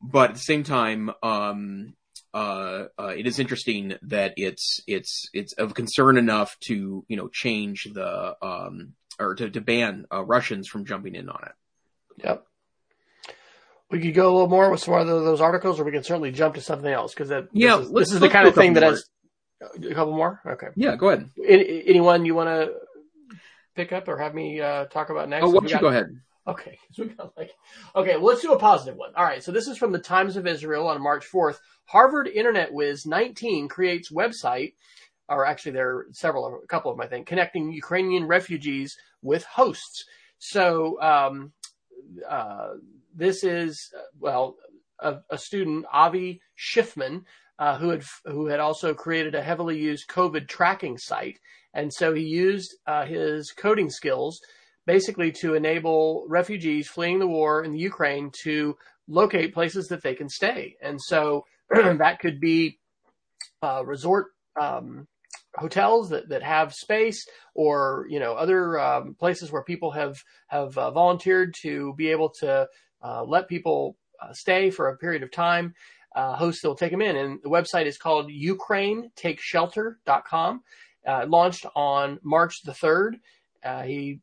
[0.00, 1.94] but at the same time, um,
[2.36, 7.28] uh, uh, it is interesting that it's it's it's of concern enough to you know
[7.28, 11.52] change the um, or to, to ban uh, Russians from jumping in on it.
[12.24, 12.46] Yep.
[13.90, 16.32] We could go a little more with some of those articles, or we can certainly
[16.32, 18.74] jump to something else because that yeah, this is, this is the kind of thing
[18.74, 18.90] that more.
[18.90, 19.08] has
[19.60, 20.40] a couple more.
[20.44, 20.68] Okay.
[20.74, 21.30] Yeah, go ahead.
[21.46, 22.74] Any, anyone you want to
[23.76, 25.46] pick up or have me uh, talk about next?
[25.46, 26.20] Oh, why don't you go ahead?
[26.48, 27.50] Okay, so we got like,
[27.96, 29.10] okay, well, let's do a positive one.
[29.16, 31.58] All right, so this is from the Times of Israel on March 4th.
[31.86, 34.74] Harvard Internet Whiz 19 creates website,
[35.28, 39.44] or actually there are several, a couple of them, I think, connecting Ukrainian refugees with
[39.44, 40.04] hosts.
[40.38, 41.52] So, um,
[42.28, 42.74] uh,
[43.16, 44.56] this is, well,
[45.00, 47.22] a, a student, Avi Schiffman,
[47.58, 51.38] uh, who had who had also created a heavily used COVID tracking site,
[51.72, 54.40] and so he used uh, his coding skills
[54.86, 58.76] basically to enable refugees fleeing the war in the Ukraine to
[59.08, 60.76] locate places that they can stay.
[60.80, 62.78] And so that could be
[63.62, 64.28] uh, resort
[64.60, 65.06] um,
[65.56, 70.16] hotels that, that have space or, you know, other um, places where people have,
[70.48, 72.68] have uh, volunteered to be able to
[73.26, 75.74] let people uh, stay for a period of time.
[76.14, 77.16] Uh, hosts will take them in.
[77.16, 80.62] And the website is called ukrainetakeshelter.com.
[81.06, 83.20] Uh, launched on March the 3rd.
[83.62, 84.20] Uh, he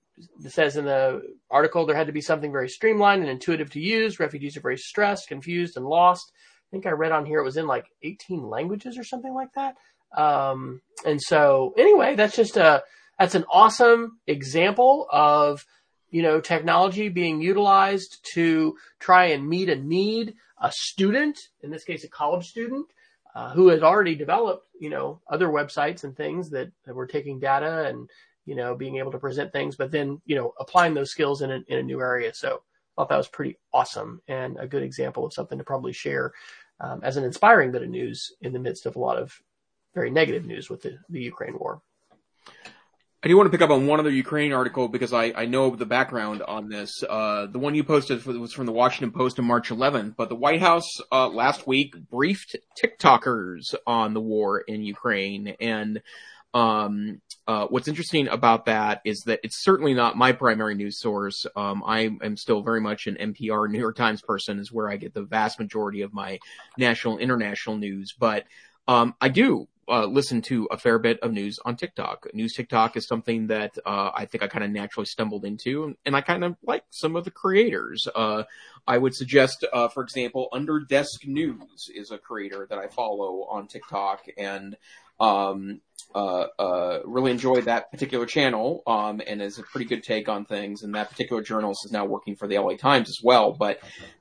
[0.48, 4.19] says in the article there had to be something very streamlined and intuitive to use.
[4.19, 6.32] Refugees are very stressed, confused, and lost.
[6.36, 9.54] I think I read on here it was in like 18 languages or something like
[9.54, 9.76] that.
[10.17, 12.84] Um, and so anyway, that's just a
[13.19, 15.65] that's an awesome example of
[16.13, 21.84] you know technology being utilized to try and meet a need a student, in this
[21.84, 22.88] case, a college student,
[23.36, 27.39] uh, who had already developed, you know, other websites and things that, that were taking
[27.39, 28.10] data and,
[28.45, 31.52] you know, being able to present things, but then, you know, applying those skills in
[31.52, 32.34] a, in a new area.
[32.34, 35.93] So I thought that was pretty awesome and a good example of something to probably
[35.93, 36.32] share
[36.80, 39.41] um, as an inspiring bit of news in the midst of a lot of
[39.93, 41.82] very negative news with the, the Ukraine war.
[43.24, 45.74] I do want to pick up on one other Ukraine article because I, I know
[45.74, 47.02] the background on this.
[47.08, 50.36] Uh, the one you posted was from the Washington Post on March 11th, but the
[50.36, 55.56] White House uh, last week briefed TikTokers on the war in Ukraine.
[55.62, 56.02] And
[56.54, 61.46] um, uh, what's interesting about that is that it's certainly not my primary news source.
[61.56, 64.98] Um, I am still very much an NPR New York Times person, is where I
[64.98, 66.40] get the vast majority of my
[66.78, 68.14] national, international news.
[68.20, 68.44] But
[68.86, 72.28] um, I do uh, listen to a fair bit of news on TikTok.
[72.34, 76.15] News TikTok is something that uh, I think I kind of naturally stumbled into, and
[76.15, 78.08] I kind of like some of the creators.
[78.13, 78.43] Uh,
[78.88, 83.43] I would suggest, uh, for example, Under Desk News is a creator that I follow
[83.50, 84.76] on TikTok, and
[85.19, 85.82] um,
[86.15, 90.45] uh, uh, really enjoyed that particular channel, um, and is a pretty good take on
[90.45, 90.84] things.
[90.84, 93.52] And that particular journalist is now working for the LA Times as well.
[93.54, 93.80] But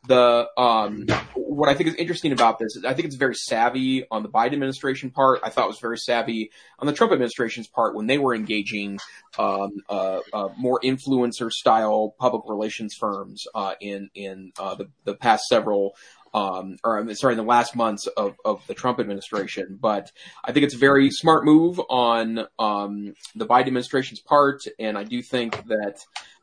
[0.09, 4.23] the um, what I think is interesting about this, I think it's very savvy on
[4.23, 5.41] the Biden administration part.
[5.43, 8.99] I thought it was very savvy on the Trump administration's part when they were engaging
[9.39, 15.15] um, uh, uh, more influencer style public relations firms uh, in in uh, the the
[15.15, 15.95] past several
[16.35, 19.79] um, or I'm sorry, in the last months of, of the Trump administration.
[19.81, 20.13] But
[20.45, 25.05] I think it's a very smart move on um, the Biden administration's part, and I
[25.05, 25.99] do think that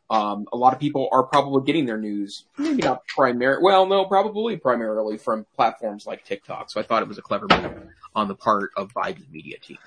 [0.09, 4.05] um, a lot of people are probably getting their news, maybe not primarily, well, no,
[4.05, 6.71] probably primarily from platforms like TikTok.
[6.71, 9.77] So I thought it was a clever move on the part of Biden's media team.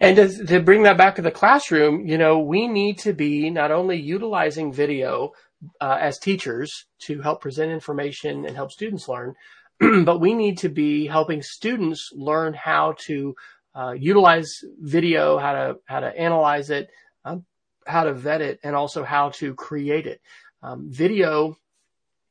[0.00, 3.48] And to, to bring that back to the classroom, you know, we need to be
[3.48, 5.32] not only utilizing video
[5.80, 9.34] uh, as teachers to help present information and help students learn,
[10.04, 13.34] but we need to be helping students learn how to
[13.74, 16.88] uh, utilize video, how to how to analyze it,
[17.24, 17.44] um,
[17.86, 20.20] how to vet it, and also how to create it.
[20.62, 21.56] Um, video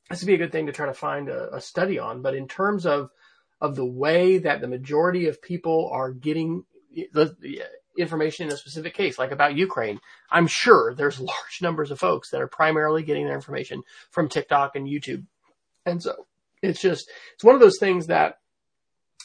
[0.09, 2.21] this would be a good thing to try to find a, a study on.
[2.21, 3.09] But in terms of
[3.61, 6.63] of the way that the majority of people are getting
[7.97, 9.99] information in a specific case, like about Ukraine,
[10.31, 14.75] I'm sure there's large numbers of folks that are primarily getting their information from TikTok
[14.75, 15.25] and YouTube.
[15.85, 16.27] And so
[16.61, 18.39] it's just, it's one of those things that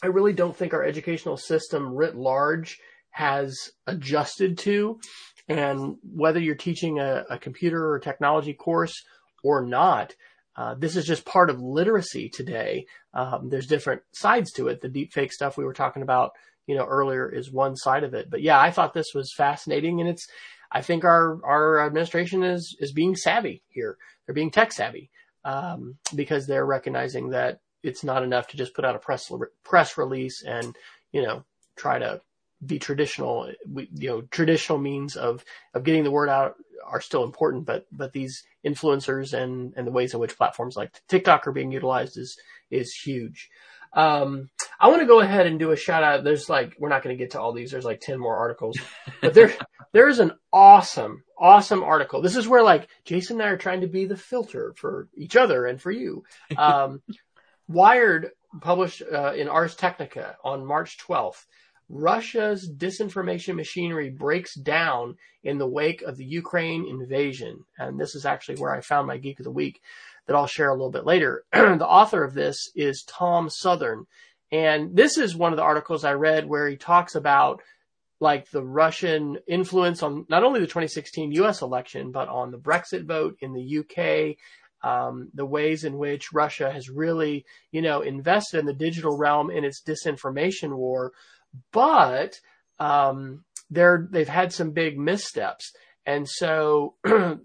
[0.03, 2.79] I really don't think our educational system writ large
[3.11, 5.01] has adjusted to.
[5.49, 8.95] And whether you're teaching a, a computer or technology course
[9.43, 10.15] or not,
[10.57, 12.87] uh, this is just part of literacy today.
[13.15, 14.81] Um, there's different sides to it.
[14.81, 16.33] The deep fake stuff we were talking about
[16.67, 18.31] you know, earlier is one side of it.
[18.31, 20.27] But yeah, I thought this was fascinating and it's,
[20.71, 23.97] I think our, our administration is, is being savvy here.
[24.25, 25.11] They're being tech savvy,
[25.45, 29.33] um, because they're recognizing that it's not enough to just put out a press,
[29.65, 30.77] press release and,
[31.13, 31.45] you know,
[31.77, 32.21] try to
[32.65, 33.51] be traditional.
[33.69, 35.45] We, you know, traditional means of,
[35.75, 36.55] of getting the word out
[36.87, 40.93] are still important, but, but these influencers and, and the ways in which platforms like
[41.09, 42.39] TikTok are being utilized is,
[42.71, 43.49] is huge.
[43.93, 46.25] Um, I want to go ahead and do a shout out.
[46.25, 47.71] There's like, we're not going to get to all these.
[47.71, 48.79] There's like 10 more articles,
[49.21, 49.53] but there,
[49.93, 52.23] there is an awesome, awesome article.
[52.23, 55.37] This is where like Jason and I are trying to be the filter for each
[55.37, 56.25] other and for you.
[56.57, 57.03] Um,
[57.69, 61.45] Wired published uh, in Ars Technica on March 12th.
[61.91, 67.65] Russia's disinformation machinery breaks down in the wake of the Ukraine invasion.
[67.79, 69.81] And this is actually where I found my geek of the week
[70.27, 71.45] that I'll share a little bit later.
[71.53, 74.07] the author of this is Tom Southern.
[74.53, 77.61] And this is one of the articles I read where he talks about
[78.21, 83.05] like the Russian influence on not only the 2016 US election, but on the Brexit
[83.05, 84.37] vote in the UK,
[84.83, 89.51] um, the ways in which Russia has really, you know, invested in the digital realm
[89.51, 91.13] in its disinformation war.
[91.73, 92.41] But,
[92.79, 95.73] um, they're, they've had some big missteps.
[96.07, 97.37] And so uh,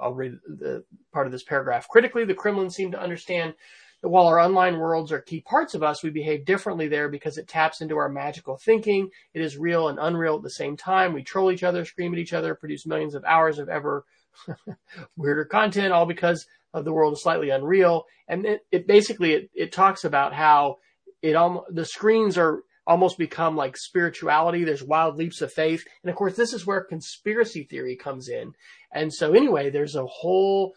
[0.00, 1.88] I'll read the part of this paragraph.
[1.88, 3.54] Critically, the Kremlin seemed to understand
[4.02, 7.38] that while our online worlds are key parts of us, we behave differently there because
[7.38, 9.10] it taps into our magical thinking.
[9.34, 11.12] It is real and unreal at the same time.
[11.12, 14.04] We troll each other, scream at each other, produce millions of hours of ever
[15.16, 18.04] weirder content, all because of the world is slightly unreal.
[18.28, 20.76] And it, it basically it, it talks about how
[21.22, 24.64] it almost the screens are almost become like spirituality.
[24.64, 25.84] There's wild leaps of faith.
[26.02, 28.52] And of course, this is where conspiracy theory comes in.
[28.92, 30.74] And so anyway, there's a whole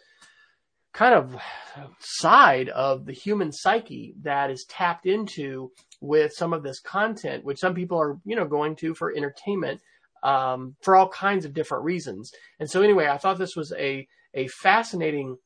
[0.94, 1.36] kind of
[1.98, 5.72] side of the human psyche that is tapped into
[6.02, 9.82] with some of this content, which some people are, you know, going to for entertainment,
[10.22, 12.32] um, for all kinds of different reasons.
[12.60, 15.38] And so anyway, I thought this was a, a fascinating,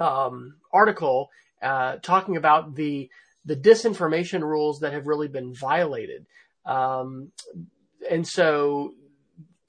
[0.00, 1.28] um, article
[1.62, 3.08] uh, talking about the
[3.46, 6.26] the disinformation rules that have really been violated.
[6.66, 7.30] Um,
[8.10, 8.92] and so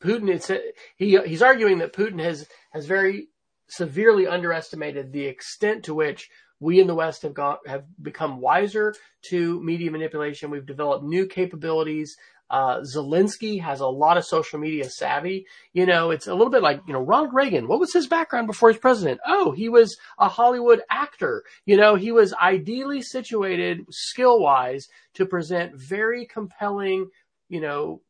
[0.01, 0.51] Putin, it's,
[0.97, 3.29] he, he's arguing that Putin has, has very
[3.69, 8.95] severely underestimated the extent to which we in the West have got, have become wiser
[9.29, 10.49] to media manipulation.
[10.49, 12.17] We've developed new capabilities
[12.49, 15.45] uh, Zelensky has a lot of social media savvy.
[15.73, 17.67] You know, it's a little bit like, you know, Ronald Reagan.
[17.67, 19.19] What was his background before he's president?
[19.25, 21.43] Oh, he was a Hollywood actor.
[21.65, 27.09] You know, he was ideally situated skill wise to present very compelling,
[27.49, 28.01] you know,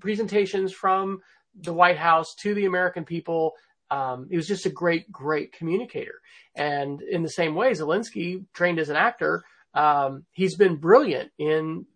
[0.00, 1.20] presentations from
[1.54, 3.54] the White House to the American people.
[3.90, 6.20] Um, he was just a great, great communicator.
[6.54, 11.86] And in the same way, Zelensky, trained as an actor, um, he's been brilliant in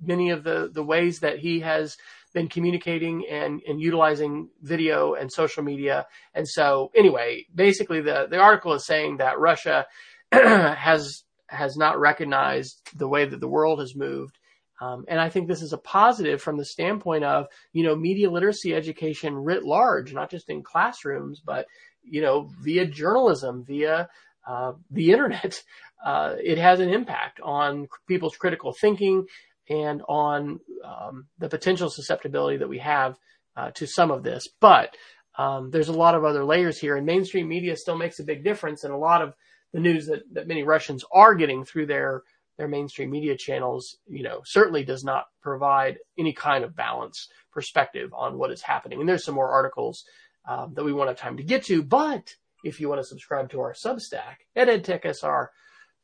[0.00, 1.96] many of the, the ways that he has
[2.32, 6.06] been communicating and, and utilizing video and social media.
[6.34, 9.86] And so anyway, basically the, the article is saying that Russia
[10.32, 14.36] has, has not recognized the way that the world has moved.
[14.80, 18.30] Um, and I think this is a positive from the standpoint of, you know, media
[18.30, 21.66] literacy education writ large, not just in classrooms, but,
[22.02, 24.08] you know, via journalism, via
[24.46, 25.62] uh, the internet,
[26.04, 29.26] uh, it has an impact on people's critical thinking
[29.70, 33.16] and on um, the potential susceptibility that we have
[33.56, 34.46] uh, to some of this.
[34.60, 34.94] But
[35.38, 38.44] um, there's a lot of other layers here, and mainstream media still makes a big
[38.44, 38.84] difference.
[38.84, 39.34] And a lot of
[39.72, 42.22] the news that, that many Russians are getting through their
[42.56, 48.10] their mainstream media channels, you know, certainly does not provide any kind of balanced perspective
[48.14, 49.00] on what is happening.
[49.00, 50.04] And there's some more articles
[50.46, 53.50] um, that we won't have time to get to, but if you want to subscribe
[53.50, 54.68] to our Substack at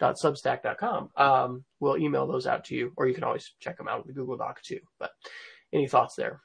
[0.00, 4.02] edtechsr.substack.com, um, we'll email those out to you, or you can always check them out
[4.02, 4.80] in the Google Doc too.
[4.98, 5.10] But
[5.72, 6.40] any thoughts there?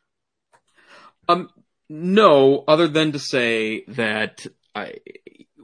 [1.27, 1.49] Um,
[1.89, 4.95] no, other than to say that I,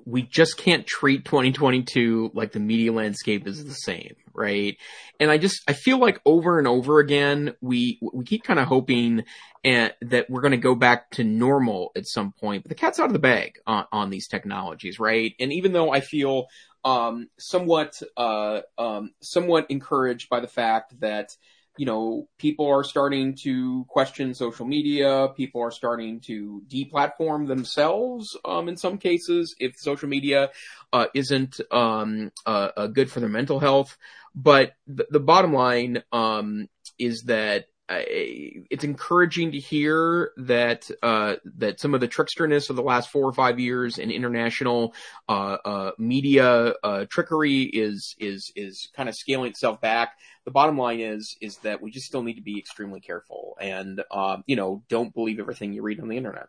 [0.06, 4.78] we just can't treat 2022 like the media landscape is the same, right?
[5.20, 8.68] And I just I feel like over and over again we we keep kind of
[8.68, 9.24] hoping
[9.64, 12.64] and, that we're going to go back to normal at some point.
[12.64, 15.34] But the cat's out of the bag on, on these technologies, right?
[15.40, 16.48] And even though I feel
[16.84, 21.36] um, somewhat uh, um, somewhat encouraged by the fact that
[21.78, 25.30] you know, people are starting to question social media.
[25.36, 30.52] People are starting to deplatform themselves, um, in some cases, if social media,
[30.92, 33.98] uh, isn't, um, uh, uh, good for their mental health.
[34.36, 36.68] But the, the bottom line, um,
[37.00, 37.66] is that
[38.00, 43.24] it's encouraging to hear that uh, that some of the tricksterness of the last four
[43.24, 44.94] or five years in international
[45.30, 50.18] uh, uh, media uh, trickery is is is kind of scaling itself back.
[50.46, 54.04] The bottom line is is that we just still need to be extremely careful and
[54.12, 56.48] um, you know don't believe everything you read on the internet.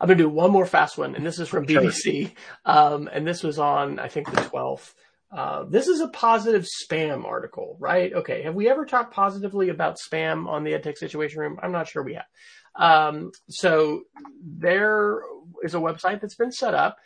[0.00, 2.32] I'm gonna do one more fast one, and this is from BBC,
[2.64, 4.94] um, and this was on I think the 12th.
[5.30, 8.12] Uh, this is a positive spam article, right?
[8.12, 8.42] Okay.
[8.42, 11.58] Have we ever talked positively about spam on the EdTech Situation Room?
[11.62, 12.24] I'm not sure we have.
[12.74, 14.04] Um, so
[14.42, 15.20] there
[15.62, 16.96] is a website that's been set up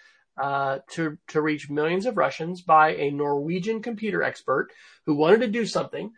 [0.41, 4.69] uh, to to reach millions of Russians by a Norwegian computer expert
[5.05, 6.13] who wanted to do something.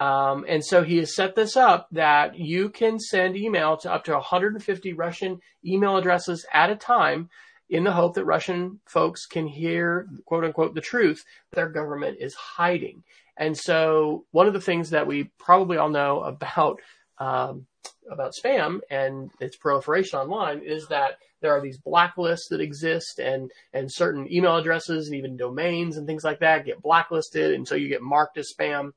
[0.00, 4.04] Um, and so he has set this up that you can send email to up
[4.04, 7.28] to 150 Russian email addresses at a time
[7.72, 12.18] in the hope that Russian folks can hear, quote unquote, the truth that their government
[12.20, 13.02] is hiding.
[13.38, 16.80] And so one of the things that we probably all know about,
[17.16, 17.66] um,
[18.10, 23.50] about spam and its proliferation online is that there are these blacklists that exist and,
[23.72, 27.52] and certain email addresses and even domains and things like that get blacklisted.
[27.52, 28.90] And so you get marked as spam.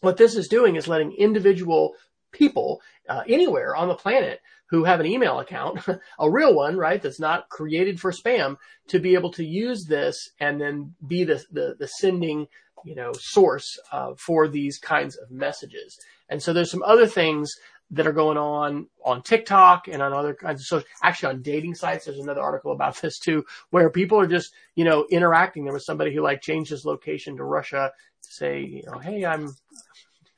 [0.00, 1.94] What this is doing is letting individual
[2.30, 5.80] people uh, anywhere on the planet who have an email account,
[6.18, 7.00] a real one, right?
[7.00, 8.56] That's not created for spam
[8.88, 12.46] to be able to use this and then be the, the, the sending,
[12.84, 15.98] you know, source uh, for these kinds of messages.
[16.28, 17.52] And so there's some other things
[17.92, 21.74] that are going on on TikTok and on other kinds of social, actually on dating
[21.74, 22.04] sites.
[22.04, 25.64] There's another article about this too, where people are just, you know, interacting.
[25.64, 29.24] There was somebody who like changed his location to Russia to say, you know, Hey,
[29.24, 29.54] I'm,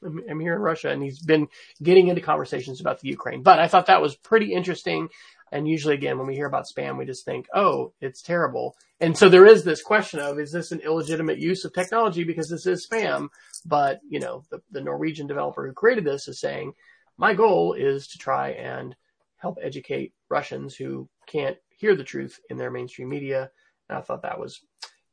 [0.05, 1.49] I'm here in Russia, and he's been
[1.83, 3.43] getting into conversations about the Ukraine.
[3.43, 5.09] But I thought that was pretty interesting.
[5.51, 8.77] And usually, again, when we hear about spam, we just think, oh, it's terrible.
[9.01, 12.51] And so there is this question of, is this an illegitimate use of technology because
[12.51, 13.29] this is spam?
[13.65, 16.75] But, you know, the, the Norwegian developer who created this is saying,
[17.17, 18.95] my goal is to try and
[19.39, 23.51] help educate Russians who can't hear the truth in their mainstream media.
[23.89, 24.61] And I thought that was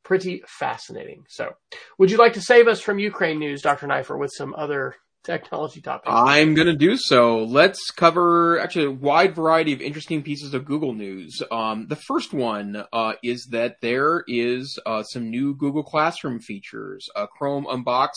[0.06, 1.24] pretty fascinating.
[1.28, 1.50] So,
[1.98, 3.88] would you like to save us from Ukraine news, Dr.
[3.88, 4.94] Neiffer, with some other
[5.24, 6.08] technology topics.
[6.08, 7.38] I'm going to do so.
[7.38, 11.42] Let's cover actually a wide variety of interesting pieces of Google news.
[11.50, 17.08] Um, the first one uh, is that there is uh, some new Google Classroom features.
[17.16, 18.10] Uh, Chrome Unbox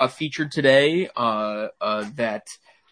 [0.00, 2.46] uh, featured today uh, uh, that.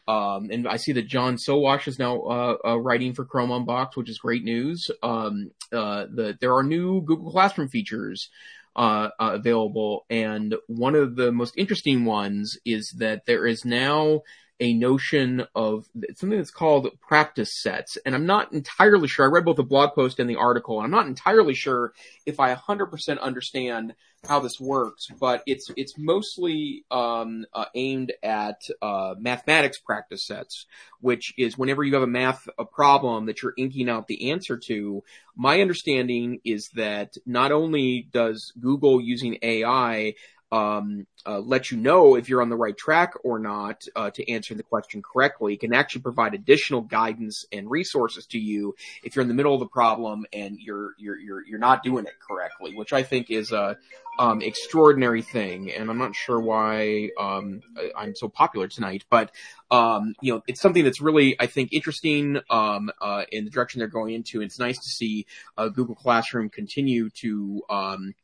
[0.07, 4.19] Um, and I see that John Sowash is now writing for Chrome Unbox, which is
[4.19, 4.91] great news.
[5.03, 8.29] Um, the, there are new Google Classroom features
[8.77, 10.05] uh, uh, available.
[10.11, 14.23] And one of the most interesting ones is that there is now
[14.61, 17.99] a notion of something that's called practice sets.
[18.07, 19.27] And I'm not entirely sure.
[19.27, 21.93] I read both the blog post and the article, and I'm not entirely sure
[22.25, 23.95] if I 100% understand
[24.27, 30.67] how this works, but it's it's mostly um, uh, aimed at uh, mathematics practice sets,
[31.01, 34.57] which is whenever you have a math a problem that you're inking out the answer
[34.57, 35.03] to.
[35.37, 40.15] My understanding is that not only does Google using AI
[40.55, 44.31] um, uh, let you know if you're on the right track or not uh, to
[44.31, 45.55] answer the question correctly.
[45.55, 49.53] It can actually provide additional guidance and resources to you if you're in the middle
[49.53, 53.33] of the problem and you're you're you're you're not doing it correctly, which I think
[53.33, 53.77] is a
[54.21, 55.73] um, extraordinary thing.
[55.73, 57.61] And I'm not sure why um,
[57.97, 59.33] I'm so popular tonight, but
[59.73, 63.81] um, you know, it's something that's really I think interesting um, uh, in the direction
[63.81, 64.41] they're going into.
[64.41, 65.27] It's nice to see
[65.59, 68.15] uh, Google Classroom continue to um,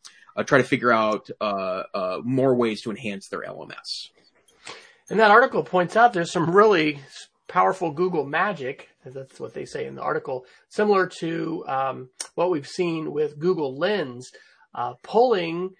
[0.40, 4.08] uh, try to figure out uh, uh, more ways to enhance their LMS.
[5.10, 7.00] And that article points out there's some really
[7.46, 8.88] powerful Google magic.
[9.04, 13.76] That's what they say in the article, similar to um, what we've seen with Google
[13.76, 14.30] Lens,
[14.74, 15.70] uh, pulling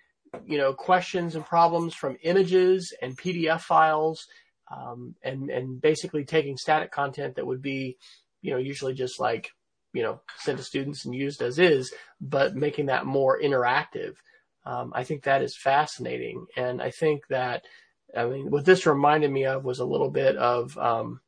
[0.47, 4.27] you know questions and problems from images and PDF files,
[4.75, 7.97] um, and and basically taking static content that would be
[8.43, 9.51] you know usually just like
[9.93, 14.15] you know sent to students and used as is, but making that more interactive.
[14.65, 16.47] Um, I think that is fascinating.
[16.57, 17.65] And I think that,
[18.17, 21.21] I mean, what this reminded me of was a little bit of um,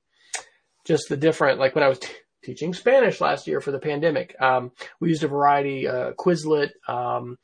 [0.85, 2.09] just the different, like when I was t-
[2.45, 6.70] teaching Spanish last year for the pandemic, um, we used a variety, uh, Quizlet.
[6.89, 7.39] Um,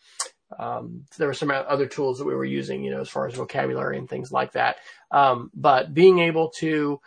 [0.59, 3.35] um, there were some other tools that we were using, you know, as far as
[3.35, 4.77] vocabulary and things like that.
[5.11, 7.01] Um, but being able to,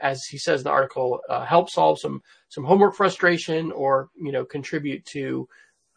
[0.00, 4.32] as he says in the article, uh, help solve some some homework frustration or you
[4.32, 5.48] know contribute to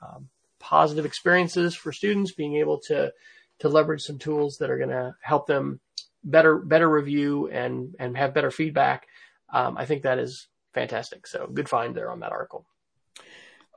[0.01, 0.28] um,
[0.66, 3.13] positive experiences for students, being able to
[3.59, 5.80] to leverage some tools that are going to help them
[6.24, 9.05] better better review and and have better feedback.
[9.53, 11.28] Um, I think that is fantastic.
[11.28, 12.66] So good find there on that article.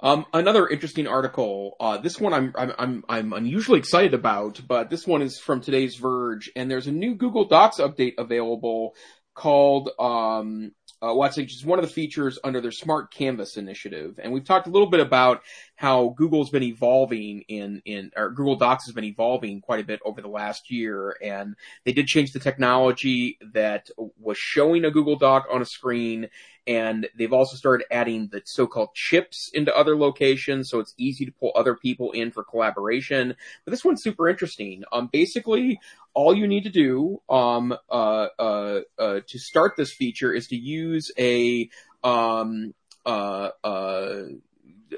[0.01, 1.77] Um, another interesting article.
[1.79, 5.61] Uh, this one I'm, I'm I'm I'm unusually excited about, but this one is from
[5.61, 8.95] today's Verge, and there's a new Google Docs update available
[9.35, 14.19] called um, uh, well, it's one of the features under their Smart Canvas initiative.
[14.21, 15.43] And we've talked a little bit about
[15.79, 20.01] how Google's been evolving in, in, or Google Docs has been evolving quite a bit
[20.05, 21.17] over the last year.
[21.23, 21.55] And
[21.85, 26.31] they did change the technology that was showing a Google Doc on a screen.
[26.67, 30.69] And they've also started adding the so-called chips into other locations.
[30.69, 33.37] So it's easy to pull other people in for collaboration.
[33.65, 34.83] But this one's super interesting.
[34.91, 35.79] Um, basically,
[36.13, 40.57] all you need to do um, uh, uh, uh, to start this feature is to
[40.57, 41.71] use a
[42.03, 42.75] um,
[43.07, 44.25] uh, uh,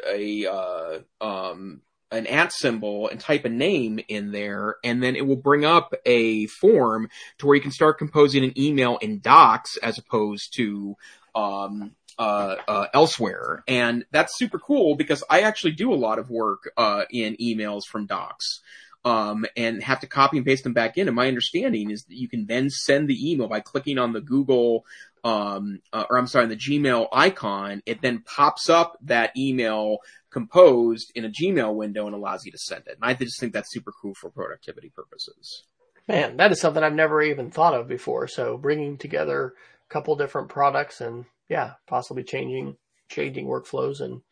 [0.06, 5.26] a uh, um, an at symbol and type a name in there, and then it
[5.26, 9.76] will bring up a form to where you can start composing an email in Docs
[9.78, 10.96] as opposed to
[11.34, 13.64] um, uh, uh, elsewhere.
[13.66, 17.84] And that's super cool because I actually do a lot of work uh, in emails
[17.84, 18.60] from Docs
[19.04, 21.08] um, and have to copy and paste them back in.
[21.08, 24.20] And my understanding is that you can then send the email by clicking on the
[24.20, 24.84] Google,
[25.24, 27.82] um, uh, or I'm sorry, the Gmail icon.
[27.86, 29.98] It then pops up that email
[30.30, 32.98] composed in a Gmail window and allows you to send it.
[33.00, 35.64] And I just think that's super cool for productivity purposes.
[36.08, 38.26] Man, that is something I've never even thought of before.
[38.28, 39.54] So bringing together
[39.88, 42.76] a couple different products and yeah, possibly changing
[43.08, 44.22] changing workflows and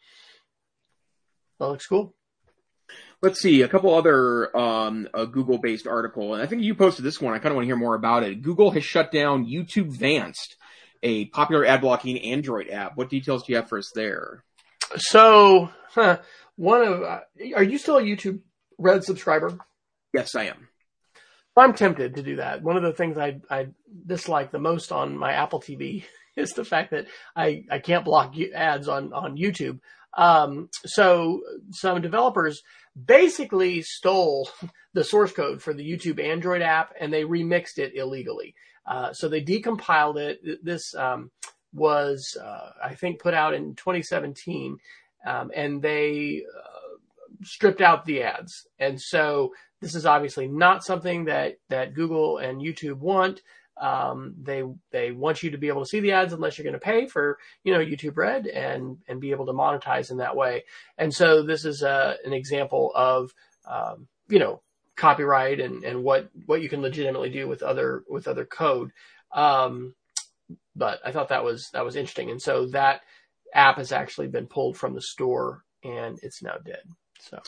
[1.59, 2.14] that looks cool
[3.22, 7.05] let's see a couple other um, a Google based article, and I think you posted
[7.05, 7.34] this one.
[7.34, 8.43] I kind of want to hear more about it.
[8.43, 10.57] Google has shut down YouTube Vanced,
[11.03, 12.96] a popular ad blocking Android app.
[12.96, 14.44] What details do you have for us there?
[14.96, 16.18] So, huh,
[16.57, 17.20] one of uh,
[17.55, 18.40] are you still a YouTube
[18.78, 19.59] Red subscriber?
[20.12, 20.68] Yes, I am.
[21.57, 22.62] I'm tempted to do that.
[22.62, 23.68] One of the things I, I
[24.07, 26.05] dislike the most on my Apple TV
[26.36, 29.80] is the fact that I, I can't block ads on, on YouTube.
[30.16, 32.62] Um, so some developers
[33.07, 34.49] basically stole
[34.94, 38.55] the source code for the YouTube Android app and they remixed it illegally.
[38.89, 40.64] Uh, so they decompiled it.
[40.64, 41.30] This um,
[41.74, 44.78] was, uh, I think, put out in 2017,
[45.26, 46.97] um, and they uh,
[47.45, 48.66] stripped out the ads.
[48.78, 53.43] And so this is obviously not something that that Google and YouTube want.
[53.80, 56.72] Um, they they want you to be able to see the ads unless you're going
[56.72, 60.34] to pay for you know YouTube Red and and be able to monetize in that
[60.34, 60.64] way.
[60.97, 63.32] And so this is a, uh, an example of
[63.66, 64.62] um, you know
[64.99, 68.90] copyright and and what what you can legitimately do with other with other code.
[69.32, 69.94] Um,
[70.76, 73.03] but I thought that was that was interesting, and so that
[73.55, 76.82] app has actually been pulled from the store and it's now dead.
[77.18, 77.40] So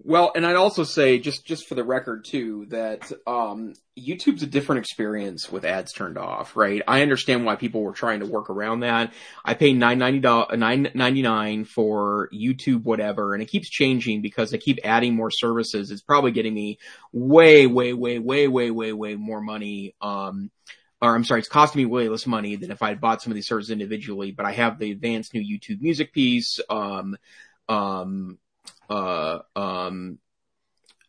[0.00, 4.46] well, and I'd also say, just just for the record too, that um, YouTube's a
[4.46, 6.82] different experience with ads turned off, right?
[6.86, 9.12] I understand why people were trying to work around that.
[9.44, 14.50] I pay nine ninety nine ninety nine for YouTube, whatever, and it keeps changing because
[14.50, 15.90] they keep adding more services.
[15.90, 16.78] It's probably getting me
[17.12, 19.94] way, way, way, way, way, way, way more money.
[20.00, 20.50] Um,
[21.00, 23.32] or I'm sorry, it's costing me way less money than if I had bought some
[23.32, 24.30] of these services individually.
[24.30, 26.60] But I have the advanced new YouTube Music piece.
[26.70, 27.16] Um,
[27.68, 28.38] um,
[28.92, 30.18] uh, um,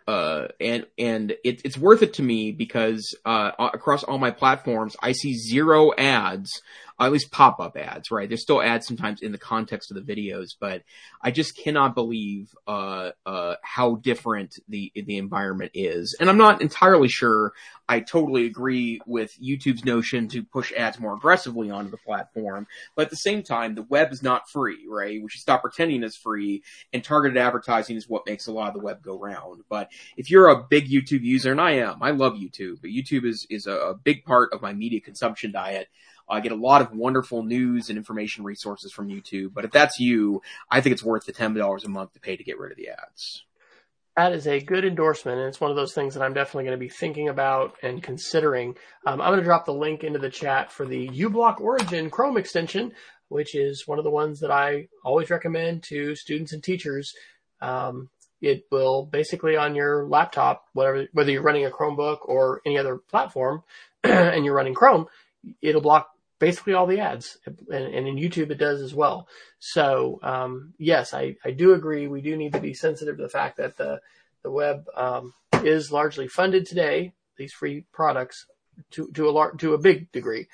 [0.08, 4.96] uh, and and it, it's worth it to me because uh, across all my platforms,
[5.02, 6.62] I see zero ads
[7.00, 8.28] at least pop up ads, right?
[8.28, 10.84] There's still ads sometimes in the context of the videos, but
[11.22, 16.16] I just cannot believe uh, uh, how different the the environment is.
[16.20, 17.54] And I'm not entirely sure
[17.90, 22.66] I totally agree with YouTube's notion to push ads more aggressively onto the platform,
[22.96, 25.22] but at the same time, the web is not free, right?
[25.22, 26.64] We should stop pretending it's free,
[26.94, 29.64] and targeted advertising is what makes a lot of the web go round.
[29.70, 33.26] But if you're a big YouTube user, and I am, I love YouTube, but YouTube
[33.26, 35.88] is is a, a big part of my media consumption diet.
[36.30, 39.54] I get a lot of wonderful news and information resources from YouTube.
[39.54, 42.44] But if that's you, I think it's worth the $10 a month to pay to
[42.44, 43.44] get rid of the ads.
[44.16, 46.78] That is a good endorsement, and it's one of those things that I'm definitely going
[46.78, 48.76] to be thinking about and considering.
[49.08, 52.38] Um, I'm going to drop the link into the chat for the uBlock Origin Chrome
[52.38, 52.92] extension,
[53.30, 57.12] which is one of the ones that I always recommend to students and teachers.
[57.60, 58.10] Um,
[58.40, 62.98] it will basically on your laptop, whatever, whether you're running a Chromebook or any other
[62.98, 63.64] platform,
[64.04, 65.08] and you're running Chrome,
[65.62, 66.10] it'll block
[66.44, 69.28] basically all the ads, and, and in YouTube it does as well.
[69.60, 72.08] So um, yes, I, I do agree.
[72.08, 74.02] We do need to be sensitive to the fact that the
[74.44, 75.34] the web um,
[75.64, 77.14] is largely funded today.
[77.38, 78.46] These free products
[78.92, 80.48] to to a large, to a big degree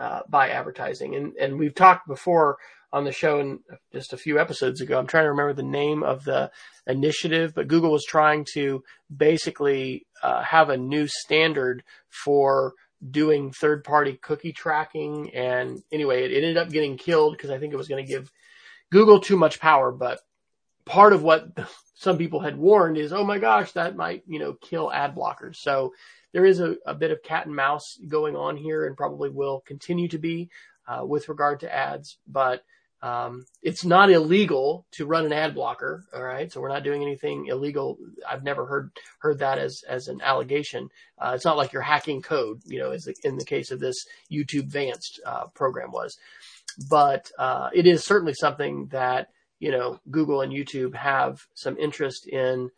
[0.00, 2.58] uh, by advertising, and and we've talked before
[2.92, 3.60] on the show and
[3.92, 4.98] just a few episodes ago.
[4.98, 6.50] I'm trying to remember the name of the
[6.86, 8.82] initiative, but Google was trying to
[9.14, 12.74] basically uh, have a new standard for
[13.10, 15.34] doing third party cookie tracking.
[15.34, 18.30] And anyway, it, ended up getting killed because I think it was going to give
[18.90, 19.92] Google too much power.
[19.92, 20.20] But
[20.84, 21.48] part of what
[21.94, 25.56] some people had warned is, oh my gosh, that might, you know, kill ad blockers.
[25.56, 25.94] So
[26.32, 29.62] there is a, a bit of cat and mouse going on here and probably will
[29.66, 30.50] continue to be
[30.86, 32.18] uh, with regard to ads.
[32.26, 32.62] But
[33.02, 36.04] um, it's not illegal to run an ad blocker.
[36.14, 36.50] All right.
[36.50, 37.98] So we're not doing anything illegal.
[38.28, 40.88] I've never heard, heard that as, as an allegation.
[41.18, 43.96] Uh, it's not like you're hacking code, you know, as in the case of this
[44.32, 46.16] YouTube Advanced, uh, program was,
[46.90, 49.28] but, uh, it is certainly something that,
[49.60, 52.70] you know, Google and YouTube have some interest in,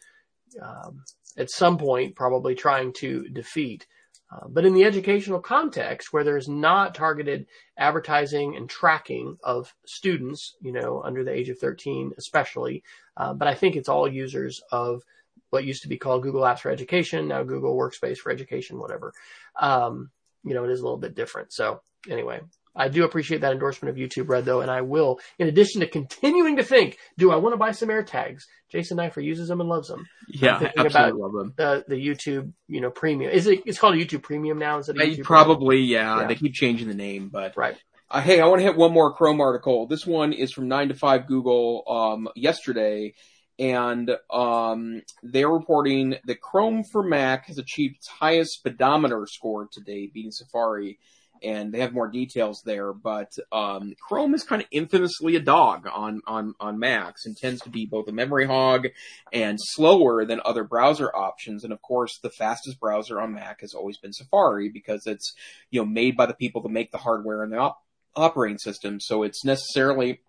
[0.62, 1.04] um,
[1.36, 3.86] at some point probably trying to defeat.
[4.30, 7.46] Uh, but in the educational context where there's not targeted
[7.78, 12.82] advertising and tracking of students, you know, under the age of 13, especially,
[13.16, 15.02] uh, but I think it's all users of
[15.50, 19.14] what used to be called Google Apps for Education, now Google Workspace for Education, whatever.
[19.58, 20.10] Um,
[20.44, 21.52] you know, it is a little bit different.
[21.52, 22.40] So anyway,
[22.74, 25.86] I do appreciate that endorsement of YouTube Red though, and I will, in addition to
[25.86, 28.42] continuing to think, do I want to buy some AirTags?
[28.70, 30.06] Jason Neiffer uses them and loves them.
[30.28, 31.54] Yeah, absolutely about love them.
[31.56, 33.30] The the YouTube, you know, premium.
[33.30, 33.62] Is it?
[33.66, 35.24] It's called YouTube Premium now instead of YouTube.
[35.24, 37.76] Probably, yeah, yeah, They keep changing the name, but right.
[38.10, 39.86] Uh, hey, I want to hit one more Chrome article.
[39.86, 43.14] This one is from nine to five Google um, yesterday,
[43.58, 50.10] and um, they're reporting that Chrome for Mac has achieved its highest speedometer score today,
[50.12, 50.98] beating Safari
[51.42, 52.92] and they have more details there.
[52.92, 57.60] But um, Chrome is kind of infamously a dog on on on Macs and tends
[57.62, 58.88] to be both a memory hog
[59.32, 61.64] and slower than other browser options.
[61.64, 65.34] And of course, the fastest browser on Mac has always been Safari because it's
[65.70, 67.82] you know made by the people that make the hardware and the op-
[68.16, 70.20] operating system, so it's necessarily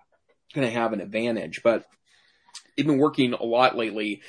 [0.54, 1.62] going to have an advantage.
[1.64, 1.86] But
[2.76, 4.22] they've been working a lot lately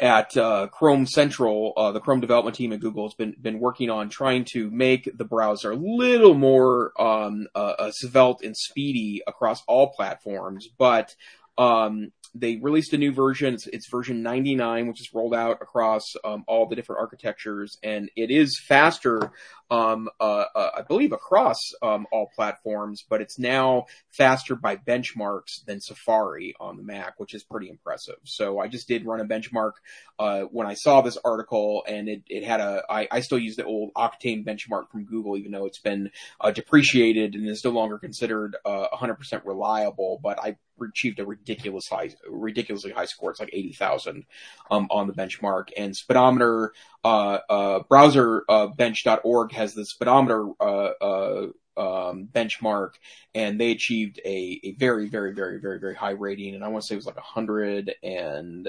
[0.00, 3.90] at uh, Chrome Central, uh, the Chrome development team at Google has been been working
[3.90, 9.62] on trying to make the browser a little more um, uh, svelte and speedy across
[9.66, 10.68] all platforms.
[10.78, 11.14] But
[11.56, 13.54] Um, they released a new version.
[13.54, 18.10] It's, it's, version 99, which is rolled out across um, all the different architectures, and
[18.16, 19.30] it is faster,
[19.70, 23.04] um, uh, uh, I believe, across um, all platforms.
[23.08, 28.16] But it's now faster by benchmarks than Safari on the Mac, which is pretty impressive.
[28.24, 29.72] So I just did run a benchmark
[30.18, 32.82] uh, when I saw this article, and it, it had a.
[32.90, 36.10] I, I still use the old Octane benchmark from Google, even though it's been
[36.40, 40.18] uh, depreciated and is no longer considered 100% uh, reliable.
[40.20, 43.30] But I achieved a ridiculous high, ridiculously high score.
[43.30, 44.24] It's like 80,000,
[44.70, 46.72] um, on the benchmark and speedometer,
[47.04, 51.46] uh, uh, browser, uh, bench.org has the speedometer, uh, uh,
[51.76, 52.90] um, benchmark
[53.34, 56.54] and they achieved a, a very, very, very, very, very high rating.
[56.54, 58.68] And I want to say it was like a hundred and,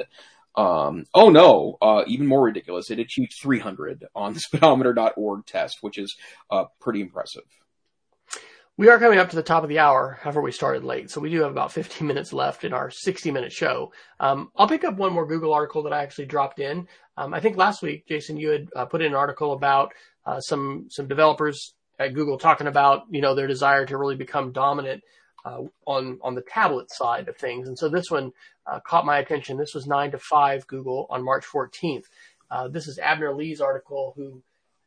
[0.56, 2.90] um, oh no, uh, even more ridiculous.
[2.90, 6.16] It achieved 300 on the speedometer.org test, which is,
[6.50, 7.44] uh, pretty impressive.
[8.78, 10.20] We are coming up to the top of the hour.
[10.22, 13.32] However, we started late, so we do have about 15 minutes left in our 60
[13.32, 13.94] minute show.
[14.20, 16.90] Um, I'll pick up one more Google article that I actually dropped in.
[17.16, 19.94] Um, I think last week, Jason, you had uh, put in an article about
[20.26, 24.52] uh, some some developers at Google talking about you know their desire to really become
[24.52, 25.02] dominant
[25.46, 28.34] uh, on on the tablet side of things, and so this one
[28.68, 29.56] uh, caught my attention.
[29.56, 32.04] This was nine to five Google on March 14th.
[32.52, 34.42] Uh, this is Abner Li's article who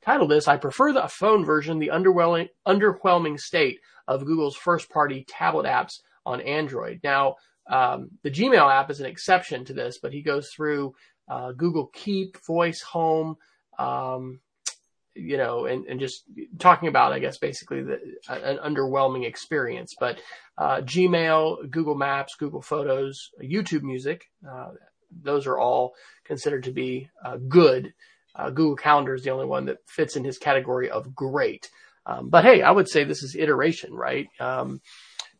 [0.08, 5.26] titled this, I prefer the phone version, the underwhelming, underwhelming state of Google's first party
[5.28, 7.00] tablet apps on Android.
[7.04, 7.36] Now,
[7.70, 10.94] um, the Gmail app is an exception to this, but he goes through
[11.28, 13.36] uh, Google Keep, Voice, Home,
[13.78, 14.40] um,
[15.14, 16.24] you know, and, and just
[16.58, 18.00] talking about, I guess, basically the,
[18.30, 19.94] an underwhelming experience.
[20.00, 20.20] But
[20.56, 24.70] uh, Gmail, Google Maps, Google Photos, YouTube Music, uh,
[25.22, 25.92] those are all
[26.24, 27.92] considered to be uh, good
[28.38, 31.68] uh, Google Calendar is the only one that fits in his category of great.
[32.06, 34.28] Um, but hey, I would say this is iteration, right?
[34.40, 34.80] Um,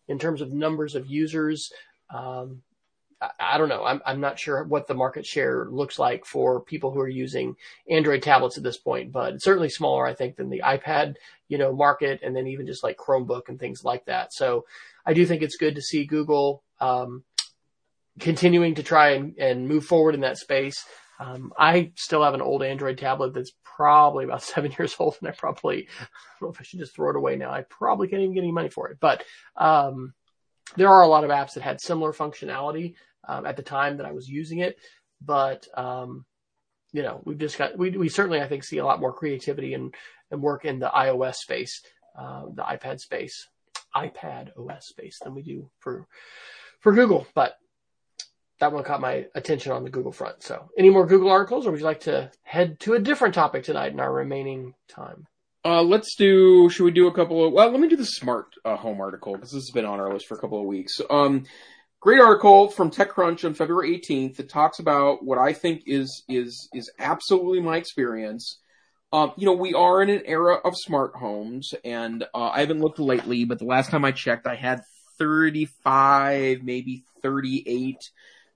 [0.09, 1.71] in terms of numbers of users,
[2.13, 2.63] um,
[3.23, 3.85] I, I, don't know.
[3.85, 7.57] I'm, I'm not sure what the market share looks like for people who are using
[7.89, 11.15] Android tablets at this point, but it's certainly smaller, I think, than the iPad,
[11.49, 14.33] you know, market, and then even just like Chromebook and things like that.
[14.35, 14.67] So
[15.07, 17.25] I do think it's good to see Google um,
[18.19, 20.85] continuing to try and, and move forward in that space.
[21.21, 25.29] Um, I still have an old Android tablet that's probably about seven years old, and
[25.29, 26.07] I probably I
[26.41, 27.51] don't know if I should just throw it away now.
[27.51, 29.25] I probably can't even get any money for it, but
[29.57, 30.15] um,
[30.77, 32.95] there are a lot of apps that had similar functionality
[33.27, 34.79] um, at the time that I was using it,
[35.21, 36.25] but um,
[36.93, 39.75] you know, we've just got we we certainly I think see a lot more creativity
[39.75, 39.95] and
[40.31, 41.83] and work in the iOS space,
[42.19, 43.49] uh, the iPad space,
[43.95, 46.07] iPad OS space than we do for
[46.81, 47.57] for Google, but
[48.61, 50.43] that one caught my attention on the Google front.
[50.43, 53.65] So, any more Google articles, or would you like to head to a different topic
[53.65, 55.27] tonight in our remaining time?
[55.65, 56.69] Uh, let's do.
[56.71, 57.53] Should we do a couple of?
[57.53, 60.13] Well, let me do the smart uh, home article because this has been on our
[60.13, 61.01] list for a couple of weeks.
[61.11, 61.45] Um,
[62.01, 66.69] great article from TechCrunch on February 18th that talks about what I think is is
[66.73, 68.59] is absolutely my experience.
[69.13, 72.81] Um, you know, we are in an era of smart homes, and uh, I haven't
[72.81, 74.83] looked lately, but the last time I checked, I had
[75.19, 77.97] 35, maybe 38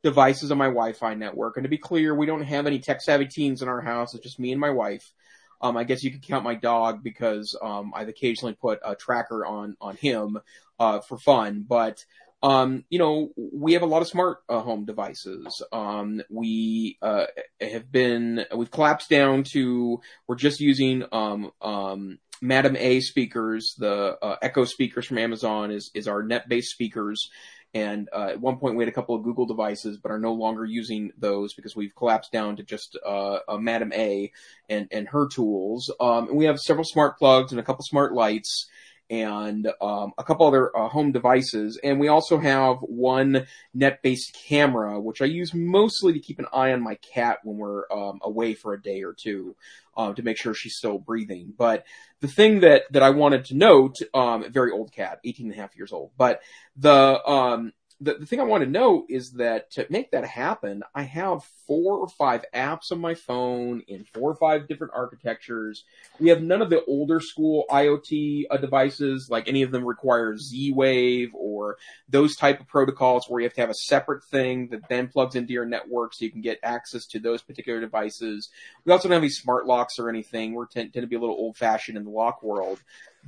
[0.03, 1.57] devices on my Wi-Fi network.
[1.57, 4.15] And to be clear, we don't have any tech savvy teens in our house.
[4.15, 5.13] It's just me and my wife.
[5.61, 9.47] Um, I guess you could count my dog because um, I've occasionally put a tracker
[9.47, 10.39] on on him
[10.81, 11.65] uh, for fun.
[11.69, 12.05] But
[12.43, 15.63] um, you know, we have a lot of smart uh, home devices.
[15.73, 17.27] Um, we uh,
[17.61, 23.77] have been we've collapsed down to we're just using um, um, Madam A speakers.
[23.79, 27.31] The uh, Echo speakers from Amazon is is our net based speakers
[27.75, 30.35] and uh, at one point, we had a couple of Google devices, but are no
[30.35, 34.31] longer using those because we've collapsed down to just uh, Madam A
[34.69, 35.91] and and her tools.
[35.99, 38.69] Um, and we have several smart plugs and a couple smart lights
[39.11, 41.79] and um, a couple other uh, home devices.
[41.83, 46.73] And we also have one net-based camera, which I use mostly to keep an eye
[46.73, 49.55] on my cat when we're um, away for a day or two
[49.97, 51.53] uh, to make sure she's still breathing.
[51.57, 51.85] But
[52.21, 55.61] the thing that that I wanted to note, um, very old cat, 18 and a
[55.61, 56.41] half years old, but
[56.77, 57.73] the um,
[58.03, 61.45] the, the thing I want to know is that to make that happen, I have
[61.69, 65.85] four or five apps on my phone in four or five different architectures.
[66.19, 70.37] We have none of the older school IoT uh, devices, like any of them require
[70.37, 71.77] Z-Wave or
[72.09, 75.37] those type of protocols where you have to have a separate thing that then plugs
[75.37, 78.51] into your network so you can get access to those particular devices.
[78.85, 80.55] We also don't have any smart locks or anything.
[80.55, 82.81] We're tend, tend to be a little old fashioned in the lock world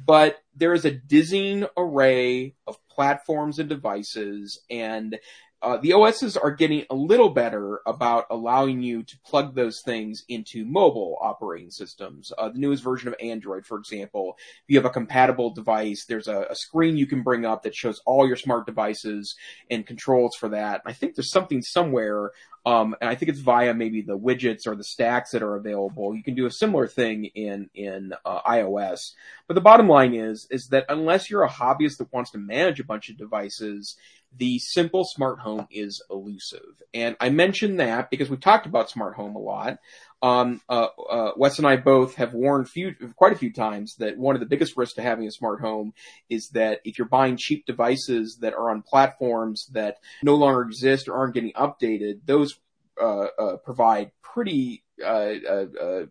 [0.06, 5.18] but there is a dizzying array of platforms and devices and
[5.64, 10.22] uh, the OSs are getting a little better about allowing you to plug those things
[10.28, 12.30] into mobile operating systems.
[12.36, 16.28] Uh, the newest version of Android, for example, if you have a compatible device, there's
[16.28, 19.34] a, a, screen you can bring up that shows all your smart devices
[19.70, 20.82] and controls for that.
[20.84, 22.32] I think there's something somewhere
[22.66, 26.14] um, and I think it's via maybe the widgets or the stacks that are available.
[26.14, 29.12] You can do a similar thing in in uh, iOS.
[29.46, 32.80] But the bottom line is is that unless you're a hobbyist that wants to manage
[32.80, 33.96] a bunch of devices,
[34.36, 36.82] the simple smart home is elusive.
[36.94, 39.78] And I mention that because we've talked about smart home a lot.
[40.24, 44.16] Um, uh, uh, Wes and I both have warned few, quite a few times that
[44.16, 45.92] one of the biggest risks to having a smart home
[46.30, 51.08] is that if you're buying cheap devices that are on platforms that no longer exist
[51.08, 52.58] or aren't getting updated, those
[52.98, 56.04] uh, uh provide pretty uh, uh,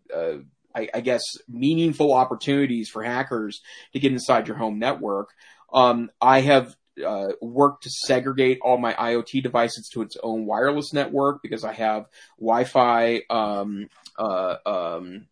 [0.76, 3.62] I, I, guess meaningful opportunities for hackers
[3.94, 5.30] to get inside your home network.
[5.72, 10.92] Um, I have uh, work to segregate all my IoT devices to its own wireless
[10.92, 12.06] network because I have
[12.38, 13.22] Wi-Fi.
[13.30, 13.88] Um,
[14.18, 15.26] uh, um,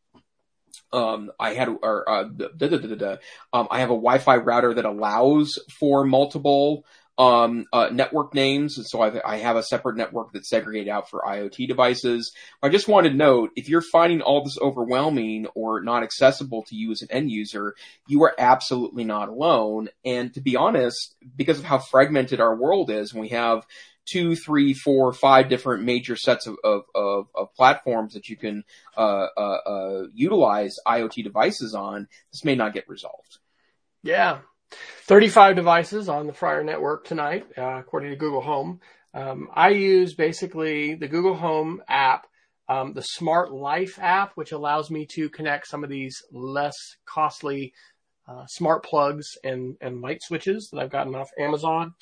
[0.93, 3.17] um, I had or, uh, da, da, da,
[3.53, 6.85] um, I have a Wi-Fi router that allows for multiple
[7.19, 8.79] um, uh, network names.
[8.91, 12.33] So I've, I have a separate network that's segregated out for IoT devices.
[12.63, 16.75] I just want to note, if you're finding all this overwhelming or not accessible to
[16.75, 17.75] you as an end user,
[18.09, 19.89] you are absolutely not alone.
[20.05, 23.67] And to be honest, because of how fragmented our world is, and we have
[24.07, 28.65] two, three, four, five different major sets of, of, of, of platforms that you can
[28.97, 33.39] uh, uh, uh, utilize IoT devices on, this may not get resolved.
[34.03, 34.39] Yeah,
[35.03, 38.81] 35 devices on the Fryer network tonight, uh, according to Google Home.
[39.15, 42.27] Um, I use basically the Google Home app,
[42.69, 47.75] um, the Smart Life app, which allows me to connect some of these less costly
[48.27, 51.95] uh, smart plugs and, and light switches that I've gotten off Amazon.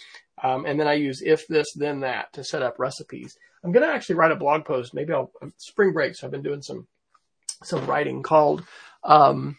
[0.43, 3.37] Um, and then I use if this, then that to set up recipes.
[3.63, 4.95] I'm going to actually write a blog post.
[4.95, 6.15] Maybe I'll spring break.
[6.15, 6.87] So I've been doing some,
[7.63, 8.65] some writing called,
[9.05, 9.59] um,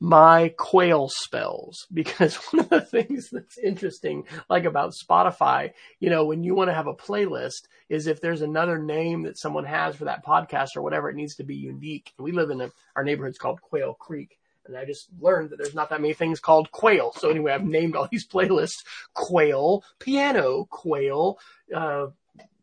[0.00, 6.26] my quail spells because one of the things that's interesting like about Spotify, you know,
[6.26, 9.96] when you want to have a playlist is if there's another name that someone has
[9.96, 12.12] for that podcast or whatever, it needs to be unique.
[12.18, 14.38] We live in a, our neighborhood's called Quail Creek.
[14.66, 17.12] And I just learned that there's not that many things called quail.
[17.16, 21.38] So anyway, I've named all these playlists quail, piano, quail,
[21.74, 22.06] uh,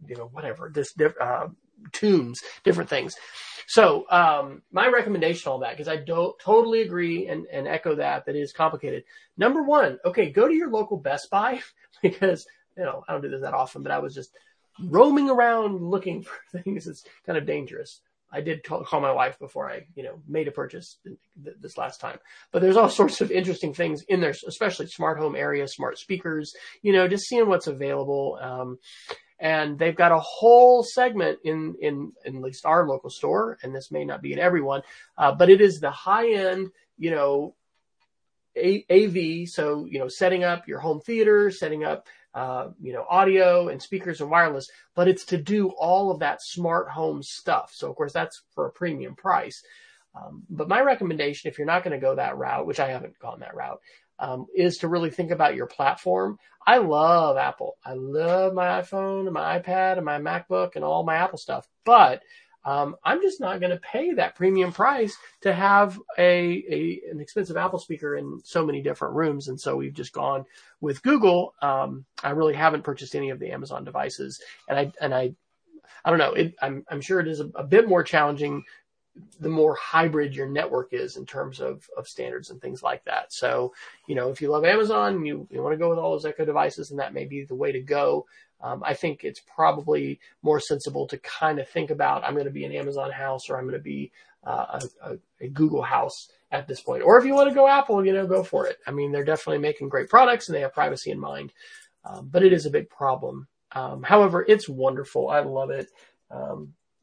[0.08, 1.48] you know, whatever, this, uh,
[1.92, 3.16] tunes, different things.
[3.68, 8.26] So, um, my recommendation on that, because I don't totally agree and, and echo that,
[8.26, 9.06] that is complicated.
[9.38, 11.62] Number one, okay, go to your local Best Buy
[12.02, 12.46] because,
[12.78, 14.32] you know, I don't do this that often, but I was just
[14.80, 16.88] roaming around looking for things.
[16.88, 18.02] It's kind of dangerous.
[18.32, 20.98] I did call, call my wife before I, you know, made a purchase
[21.36, 22.20] this last time.
[22.52, 26.54] But there's all sorts of interesting things in there, especially smart home area, smart speakers,
[26.82, 28.40] you know, just seeing what's available.
[28.42, 28.80] Um,
[29.40, 33.76] and they've got a whole segment in, in, in at least our local store, and
[33.76, 34.84] this may not be in everyone,
[35.18, 37.56] uh, but it is the high end, you know,
[38.56, 39.48] a- AV.
[39.50, 43.82] So, you know, setting up your home theater, setting up, uh, you know, audio and
[43.82, 47.72] speakers and wireless, but it's to do all of that smart home stuff.
[47.74, 49.62] So of course that's for a premium price.
[50.16, 53.20] Um, but my recommendation, if you're not going to go that route, which I haven't
[53.20, 53.80] gone that route,
[54.20, 56.38] um, is to really think about your platform.
[56.66, 57.78] I love Apple.
[57.84, 61.68] I love my iPhone and my iPad and my MacBook and all my Apple stuff.
[61.86, 62.22] But
[62.64, 67.20] um, I'm just not going to pay that premium price to have a, a, an
[67.20, 69.48] expensive Apple speaker in so many different rooms.
[69.48, 70.46] And so we've just gone
[70.80, 71.56] with Google.
[71.62, 75.34] Um, I really haven't purchased any of the Amazon devices, and I and I
[76.06, 76.34] I don't know.
[76.34, 78.64] It, I'm I'm sure it is a, a bit more challenging
[79.40, 83.34] the more hybrid your network is in terms of, of standards and things like that.
[83.34, 83.74] So,
[84.08, 86.46] you know, if you love Amazon, you, you want to go with all those Echo
[86.46, 88.26] devices, and that may be the way to go.
[88.64, 92.52] Um, I think it's probably more sensible to kind of think about I'm going to
[92.52, 94.12] be an Amazon house or I'm going to be
[94.44, 97.04] uh, a, a, Google house at this point.
[97.04, 98.78] Or if you want to go Apple, you know, go for it.
[98.88, 101.54] I mean, they're definitely making great products and they have privacy in mind,
[102.06, 103.48] um, but it is a big problem.
[103.74, 105.30] Um, however, it's wonderful.
[105.30, 105.90] I love it.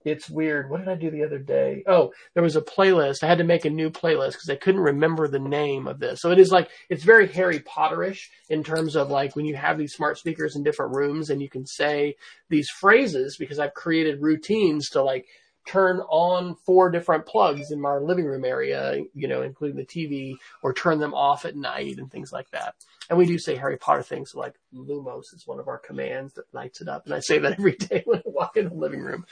[0.04, 0.70] It's weird.
[0.70, 1.82] What did I do the other day?
[1.86, 3.22] Oh, there was a playlist.
[3.22, 6.20] I had to make a new playlist because I couldn't remember the name of this.
[6.20, 9.76] So it is like, it's very Harry Potterish in terms of like when you have
[9.76, 12.14] these smart speakers in different rooms and you can say
[12.48, 15.26] these phrases because I've created routines to like
[15.68, 20.34] turn on four different plugs in my living room area, you know, including the TV
[20.62, 22.74] or turn them off at night and things like that.
[23.10, 26.52] And we do say Harry Potter things like Lumos is one of our commands that
[26.54, 27.04] lights it up.
[27.04, 29.26] And I say that every day when I walk in the living room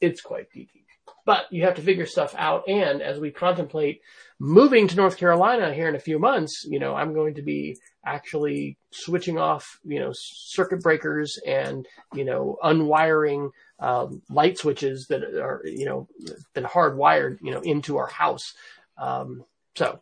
[0.00, 0.84] it's quite geeky.
[1.24, 2.68] but you have to figure stuff out.
[2.68, 4.00] And as we contemplate
[4.38, 7.76] moving to North Carolina here in a few months, you know, I'm going to be
[8.04, 15.22] actually switching off, you know, circuit breakers and, you know, unwiring um, light switches that
[15.22, 16.08] are, you know,
[16.54, 18.54] been hardwired, you know, into our house.
[18.96, 19.44] Um,
[19.76, 20.00] so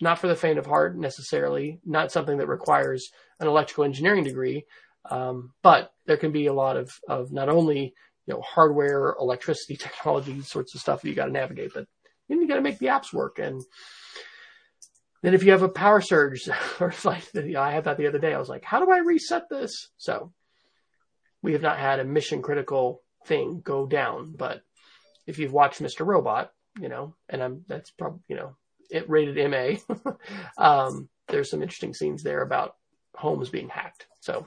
[0.00, 4.64] not for the faint of heart necessarily, not something that requires an electrical engineering degree.
[5.10, 7.94] Um, but there can be a lot of, of not only,
[8.30, 11.86] you know, hardware, electricity technology sorts of stuff that you got to navigate, but
[12.28, 13.40] then you got to make the apps work.
[13.40, 13.60] And
[15.22, 16.48] then if you have a power surge
[16.80, 19.48] or like I had that the other day, I was like, how do I reset
[19.50, 19.88] this?
[19.96, 20.32] So
[21.42, 24.62] we have not had a mission critical thing go down, but
[25.26, 26.06] if you've watched Mr.
[26.06, 28.56] Robot, you know, and I'm, that's probably, you know,
[28.90, 30.12] it rated MA.
[30.58, 32.76] um, there's some interesting scenes there about
[33.14, 34.06] homes being hacked.
[34.20, 34.46] So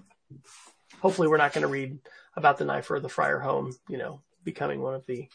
[1.02, 2.00] hopefully we're not going to read
[2.36, 5.28] about the Neiffer or the Fryer home, you know, becoming one of the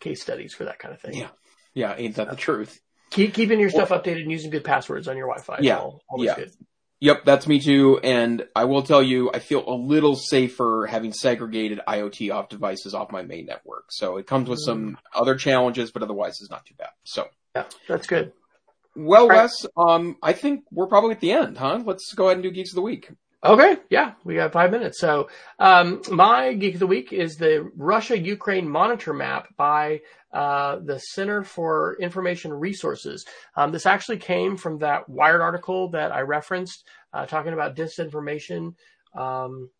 [0.00, 1.14] case studies for that kind of thing.
[1.14, 1.28] Yeah.
[1.74, 1.94] Yeah.
[1.96, 2.80] Ain't that the truth?
[3.10, 5.58] Keep keeping your stuff updated and using good passwords on your Wi-Fi.
[5.62, 5.78] Yeah.
[5.78, 6.34] All, yeah.
[6.36, 6.52] good.
[7.00, 8.00] Yep, that's me too.
[8.02, 12.94] And I will tell you, I feel a little safer having segregated IoT off devices
[12.94, 13.86] off my main network.
[13.90, 14.96] So it comes with some Mm.
[15.14, 16.90] other challenges, but otherwise it's not too bad.
[17.04, 18.32] So, Yeah, that's good.
[18.96, 19.42] well, Right.
[19.42, 21.82] Wes, um, I think we're probably at the end, huh?
[21.84, 23.10] Let's go ahead and do Geeks of the Week.
[23.46, 24.98] Okay, yeah, we got five minutes.
[24.98, 25.28] So,
[25.60, 30.00] um, my geek of the week is the Russia-Ukraine monitor map by
[30.32, 33.24] uh, the Center for Information Resources.
[33.56, 38.74] Um, this actually came from that Wired article that I referenced, uh, talking about disinformation
[39.16, 39.70] um,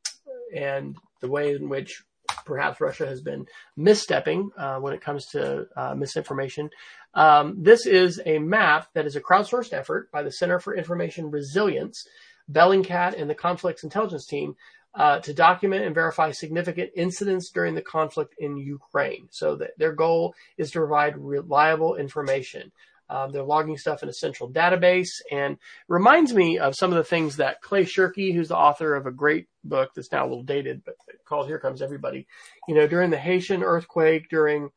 [0.54, 2.04] and the way in which
[2.44, 3.46] perhaps Russia has been
[3.76, 6.70] misstepping uh, when it comes to uh, misinformation.
[7.14, 11.32] Um, this is a map that is a crowdsourced effort by the Center for Information
[11.32, 12.06] Resilience.
[12.50, 14.56] Bellingcat and the conflicts intelligence team
[14.94, 19.28] uh, to document and verify significant incidents during the conflict in Ukraine.
[19.30, 22.72] So that their goal is to provide reliable information.
[23.08, 27.04] Um, they're logging stuff in a central database and reminds me of some of the
[27.04, 30.42] things that Clay Shirky, who's the author of a great book that's now a little
[30.42, 32.26] dated, but called Here Comes Everybody,
[32.66, 34.70] you know, during the Haitian earthquake, during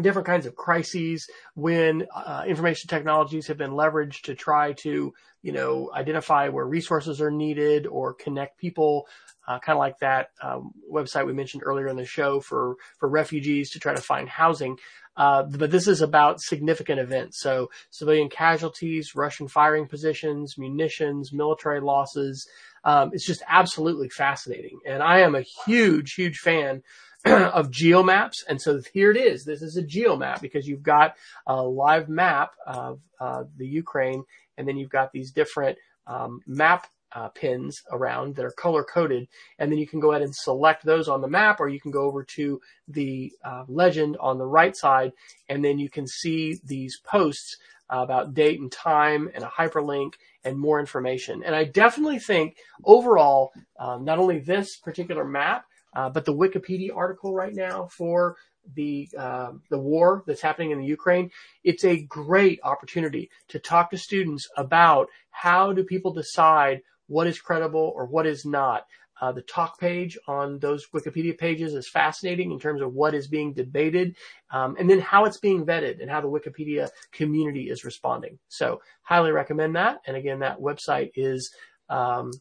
[0.00, 5.12] different kinds of crises when uh, information technologies have been leveraged to try to
[5.42, 9.06] you know identify where resources are needed or connect people
[9.48, 13.08] uh, kind of like that um, website we mentioned earlier in the show for for
[13.08, 14.76] refugees to try to find housing.
[15.16, 17.40] Uh, but this is about significant events.
[17.40, 22.48] So civilian casualties russian firing positions munitions military losses
[22.84, 24.78] um, it's just absolutely fascinating.
[24.86, 26.82] And i am a huge huge fan
[27.24, 28.36] of geomaps.
[28.48, 29.44] And so here it is.
[29.44, 31.16] This is a geomap because you've got
[31.46, 34.24] a live map of uh, the Ukraine,
[34.56, 39.28] and then you've got these different um, map uh, pins around that are color coded.
[39.58, 41.90] And then you can go ahead and select those on the map, or you can
[41.90, 45.12] go over to the uh, legend on the right side,
[45.48, 47.56] and then you can see these posts
[47.90, 50.14] about date and time and a hyperlink
[50.44, 51.42] and more information.
[51.44, 55.64] And I definitely think overall, um, not only this particular map,
[55.94, 58.36] uh, but the Wikipedia article right now for
[58.74, 61.30] the uh, the war that's happening in the Ukraine,
[61.64, 67.40] it's a great opportunity to talk to students about how do people decide what is
[67.40, 68.86] credible or what is not.
[69.20, 73.28] Uh, the talk page on those Wikipedia pages is fascinating in terms of what is
[73.28, 74.16] being debated,
[74.50, 78.38] um, and then how it's being vetted and how the Wikipedia community is responding.
[78.48, 80.00] So, highly recommend that.
[80.06, 81.52] And again, that website is
[81.90, 82.32] um,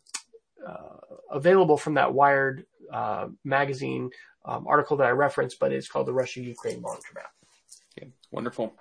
[0.66, 4.10] uh, available from that Wired uh, magazine
[4.46, 7.32] um, article that I referenced, but it's called the Russia Ukraine Monitor Map.
[7.98, 8.74] Okay, wonderful.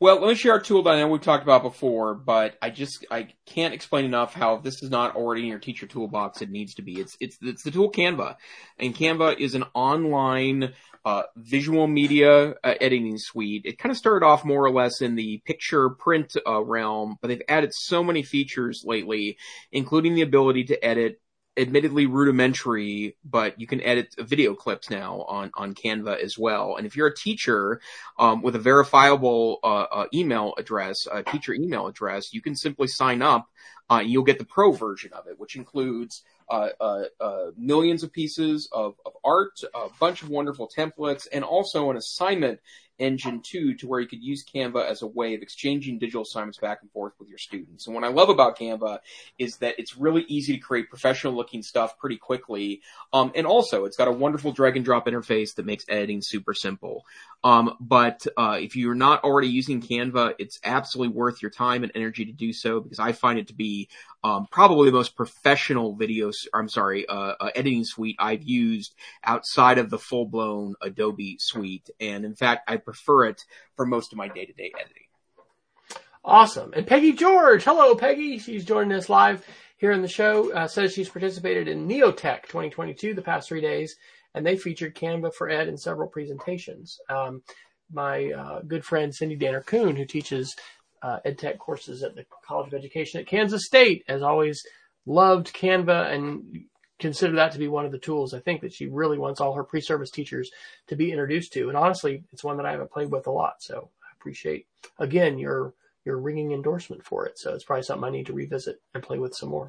[0.00, 2.70] Well, let me share a tool that I know we've talked about before, but I
[2.70, 6.42] just I can't explain enough how if this is not already in your teacher toolbox,
[6.42, 7.00] it needs to be.
[7.00, 8.36] It's it's it's the tool Canva,
[8.78, 13.62] and Canva is an online uh, visual media uh, editing suite.
[13.66, 17.28] It kind of started off more or less in the picture print uh, realm, but
[17.28, 19.36] they've added so many features lately,
[19.70, 21.20] including the ability to edit
[21.56, 26.76] admittedly rudimentary, but you can edit video clips now on, on Canva as well.
[26.76, 27.80] And if you're a teacher,
[28.18, 32.88] um, with a verifiable, uh, uh, email address, a teacher email address, you can simply
[32.88, 33.46] sign up,
[33.88, 38.02] uh, and you'll get the pro version of it, which includes, uh, uh, uh, millions
[38.02, 42.60] of pieces of, of art, a bunch of wonderful templates, and also an assignment
[42.98, 46.58] engine too, to where you could use Canva as a way of exchanging digital assignments
[46.58, 47.86] back and forth with your students.
[47.86, 49.00] And what I love about Canva
[49.38, 52.82] is that it's really easy to create professional looking stuff pretty quickly.
[53.12, 56.54] Um, and also it's got a wonderful drag and drop interface that makes editing super
[56.54, 57.04] simple.
[57.44, 61.92] Um, but uh, if you're not already using Canva, it's absolutely worth your time and
[61.94, 63.90] energy to do so because I find it to be
[64.24, 66.32] um, probably the most professional video.
[66.54, 71.90] I'm sorry, uh, uh, editing suite I've used outside of the full blown Adobe suite,
[72.00, 73.44] and in fact, I prefer it
[73.76, 75.02] for most of my day to day editing.
[76.24, 76.72] Awesome.
[76.74, 78.38] And Peggy George, hello Peggy.
[78.38, 80.50] She's joining us live here in the show.
[80.50, 83.96] Uh, says she's participated in Neotech 2022 the past three days
[84.34, 86.98] and they featured Canva for Ed in several presentations.
[87.08, 87.42] Um,
[87.92, 90.56] my uh, good friend Cindy Danner Kuhn, who teaches
[91.02, 94.64] uh, EdTech courses at the College of Education at Kansas State, has always
[95.06, 96.64] loved Canva and
[96.98, 99.54] consider that to be one of the tools I think that she really wants all
[99.54, 100.50] her pre-service teachers
[100.86, 101.68] to be introduced to.
[101.68, 103.56] And honestly, it's one that I haven't played with a lot.
[103.60, 104.66] So I appreciate
[104.98, 105.74] again your
[106.04, 107.38] your ringing endorsement for it.
[107.38, 109.68] So it's probably something I need to revisit and play with some more.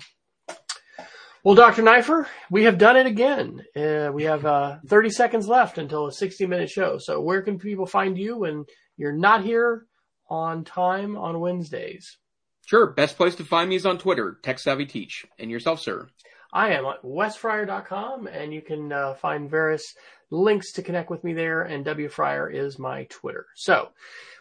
[1.45, 1.83] Well, Dr.
[1.83, 3.63] Neiffer, we have done it again.
[3.75, 6.97] Uh, we have uh, 30 seconds left until a 60 minute show.
[6.97, 8.65] So, where can people find you when
[8.97, 9.85] you're not here
[10.27, 12.17] on time on Wednesdays?
[12.65, 12.87] Sure.
[12.93, 15.23] Best place to find me is on Twitter, Tech Savvy Teach.
[15.37, 16.07] And yourself, sir?
[16.51, 19.83] I am at wesfryer.com, and you can uh, find various
[20.31, 21.61] links to connect with me there.
[21.61, 23.45] And W Fryer is my Twitter.
[23.55, 23.89] So,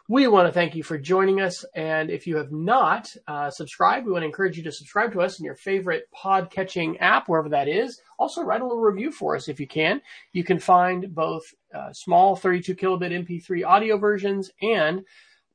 [0.08, 1.64] we want to thank you for joining us.
[1.74, 5.22] And if you have not uh, subscribed, we want to encourage you to subscribe to
[5.22, 8.00] us in your favorite pod catching app, wherever that is.
[8.18, 10.02] Also, write a little review for us if you can.
[10.32, 11.44] You can find both
[11.74, 15.02] uh, small 32 kilobit MP3 audio versions and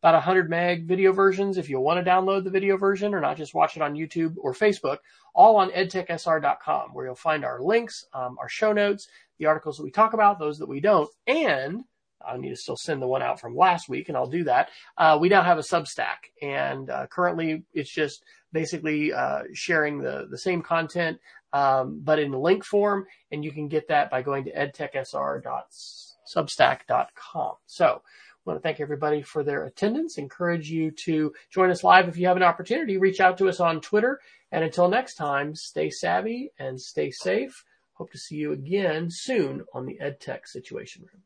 [0.02, 3.38] about 100 meg video versions if you want to download the video version or not
[3.38, 4.97] just watch it on YouTube or Facebook,
[5.36, 9.84] all on edtechsr.com, where you'll find our links, um, our show notes, the articles that
[9.84, 11.84] we talk about, those that we don't, and
[12.26, 14.70] I need to still send the one out from last week, and I'll do that.
[14.98, 20.28] Uh, we now have a Substack, and uh, currently it's just basically uh, sharing the
[20.30, 21.20] the same content,
[21.54, 27.54] um, but in link form, and you can get that by going to edtechsr.substack.com.
[27.66, 28.02] So.
[28.40, 30.18] I want to thank everybody for their attendance.
[30.18, 32.98] Encourage you to join us live if you have an opportunity.
[32.98, 34.22] Reach out to us on Twitter.
[34.52, 37.66] And until next time, stay savvy and stay safe.
[37.94, 41.24] Hope to see you again soon on the EdTech Situation Room.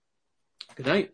[0.76, 1.12] Good night.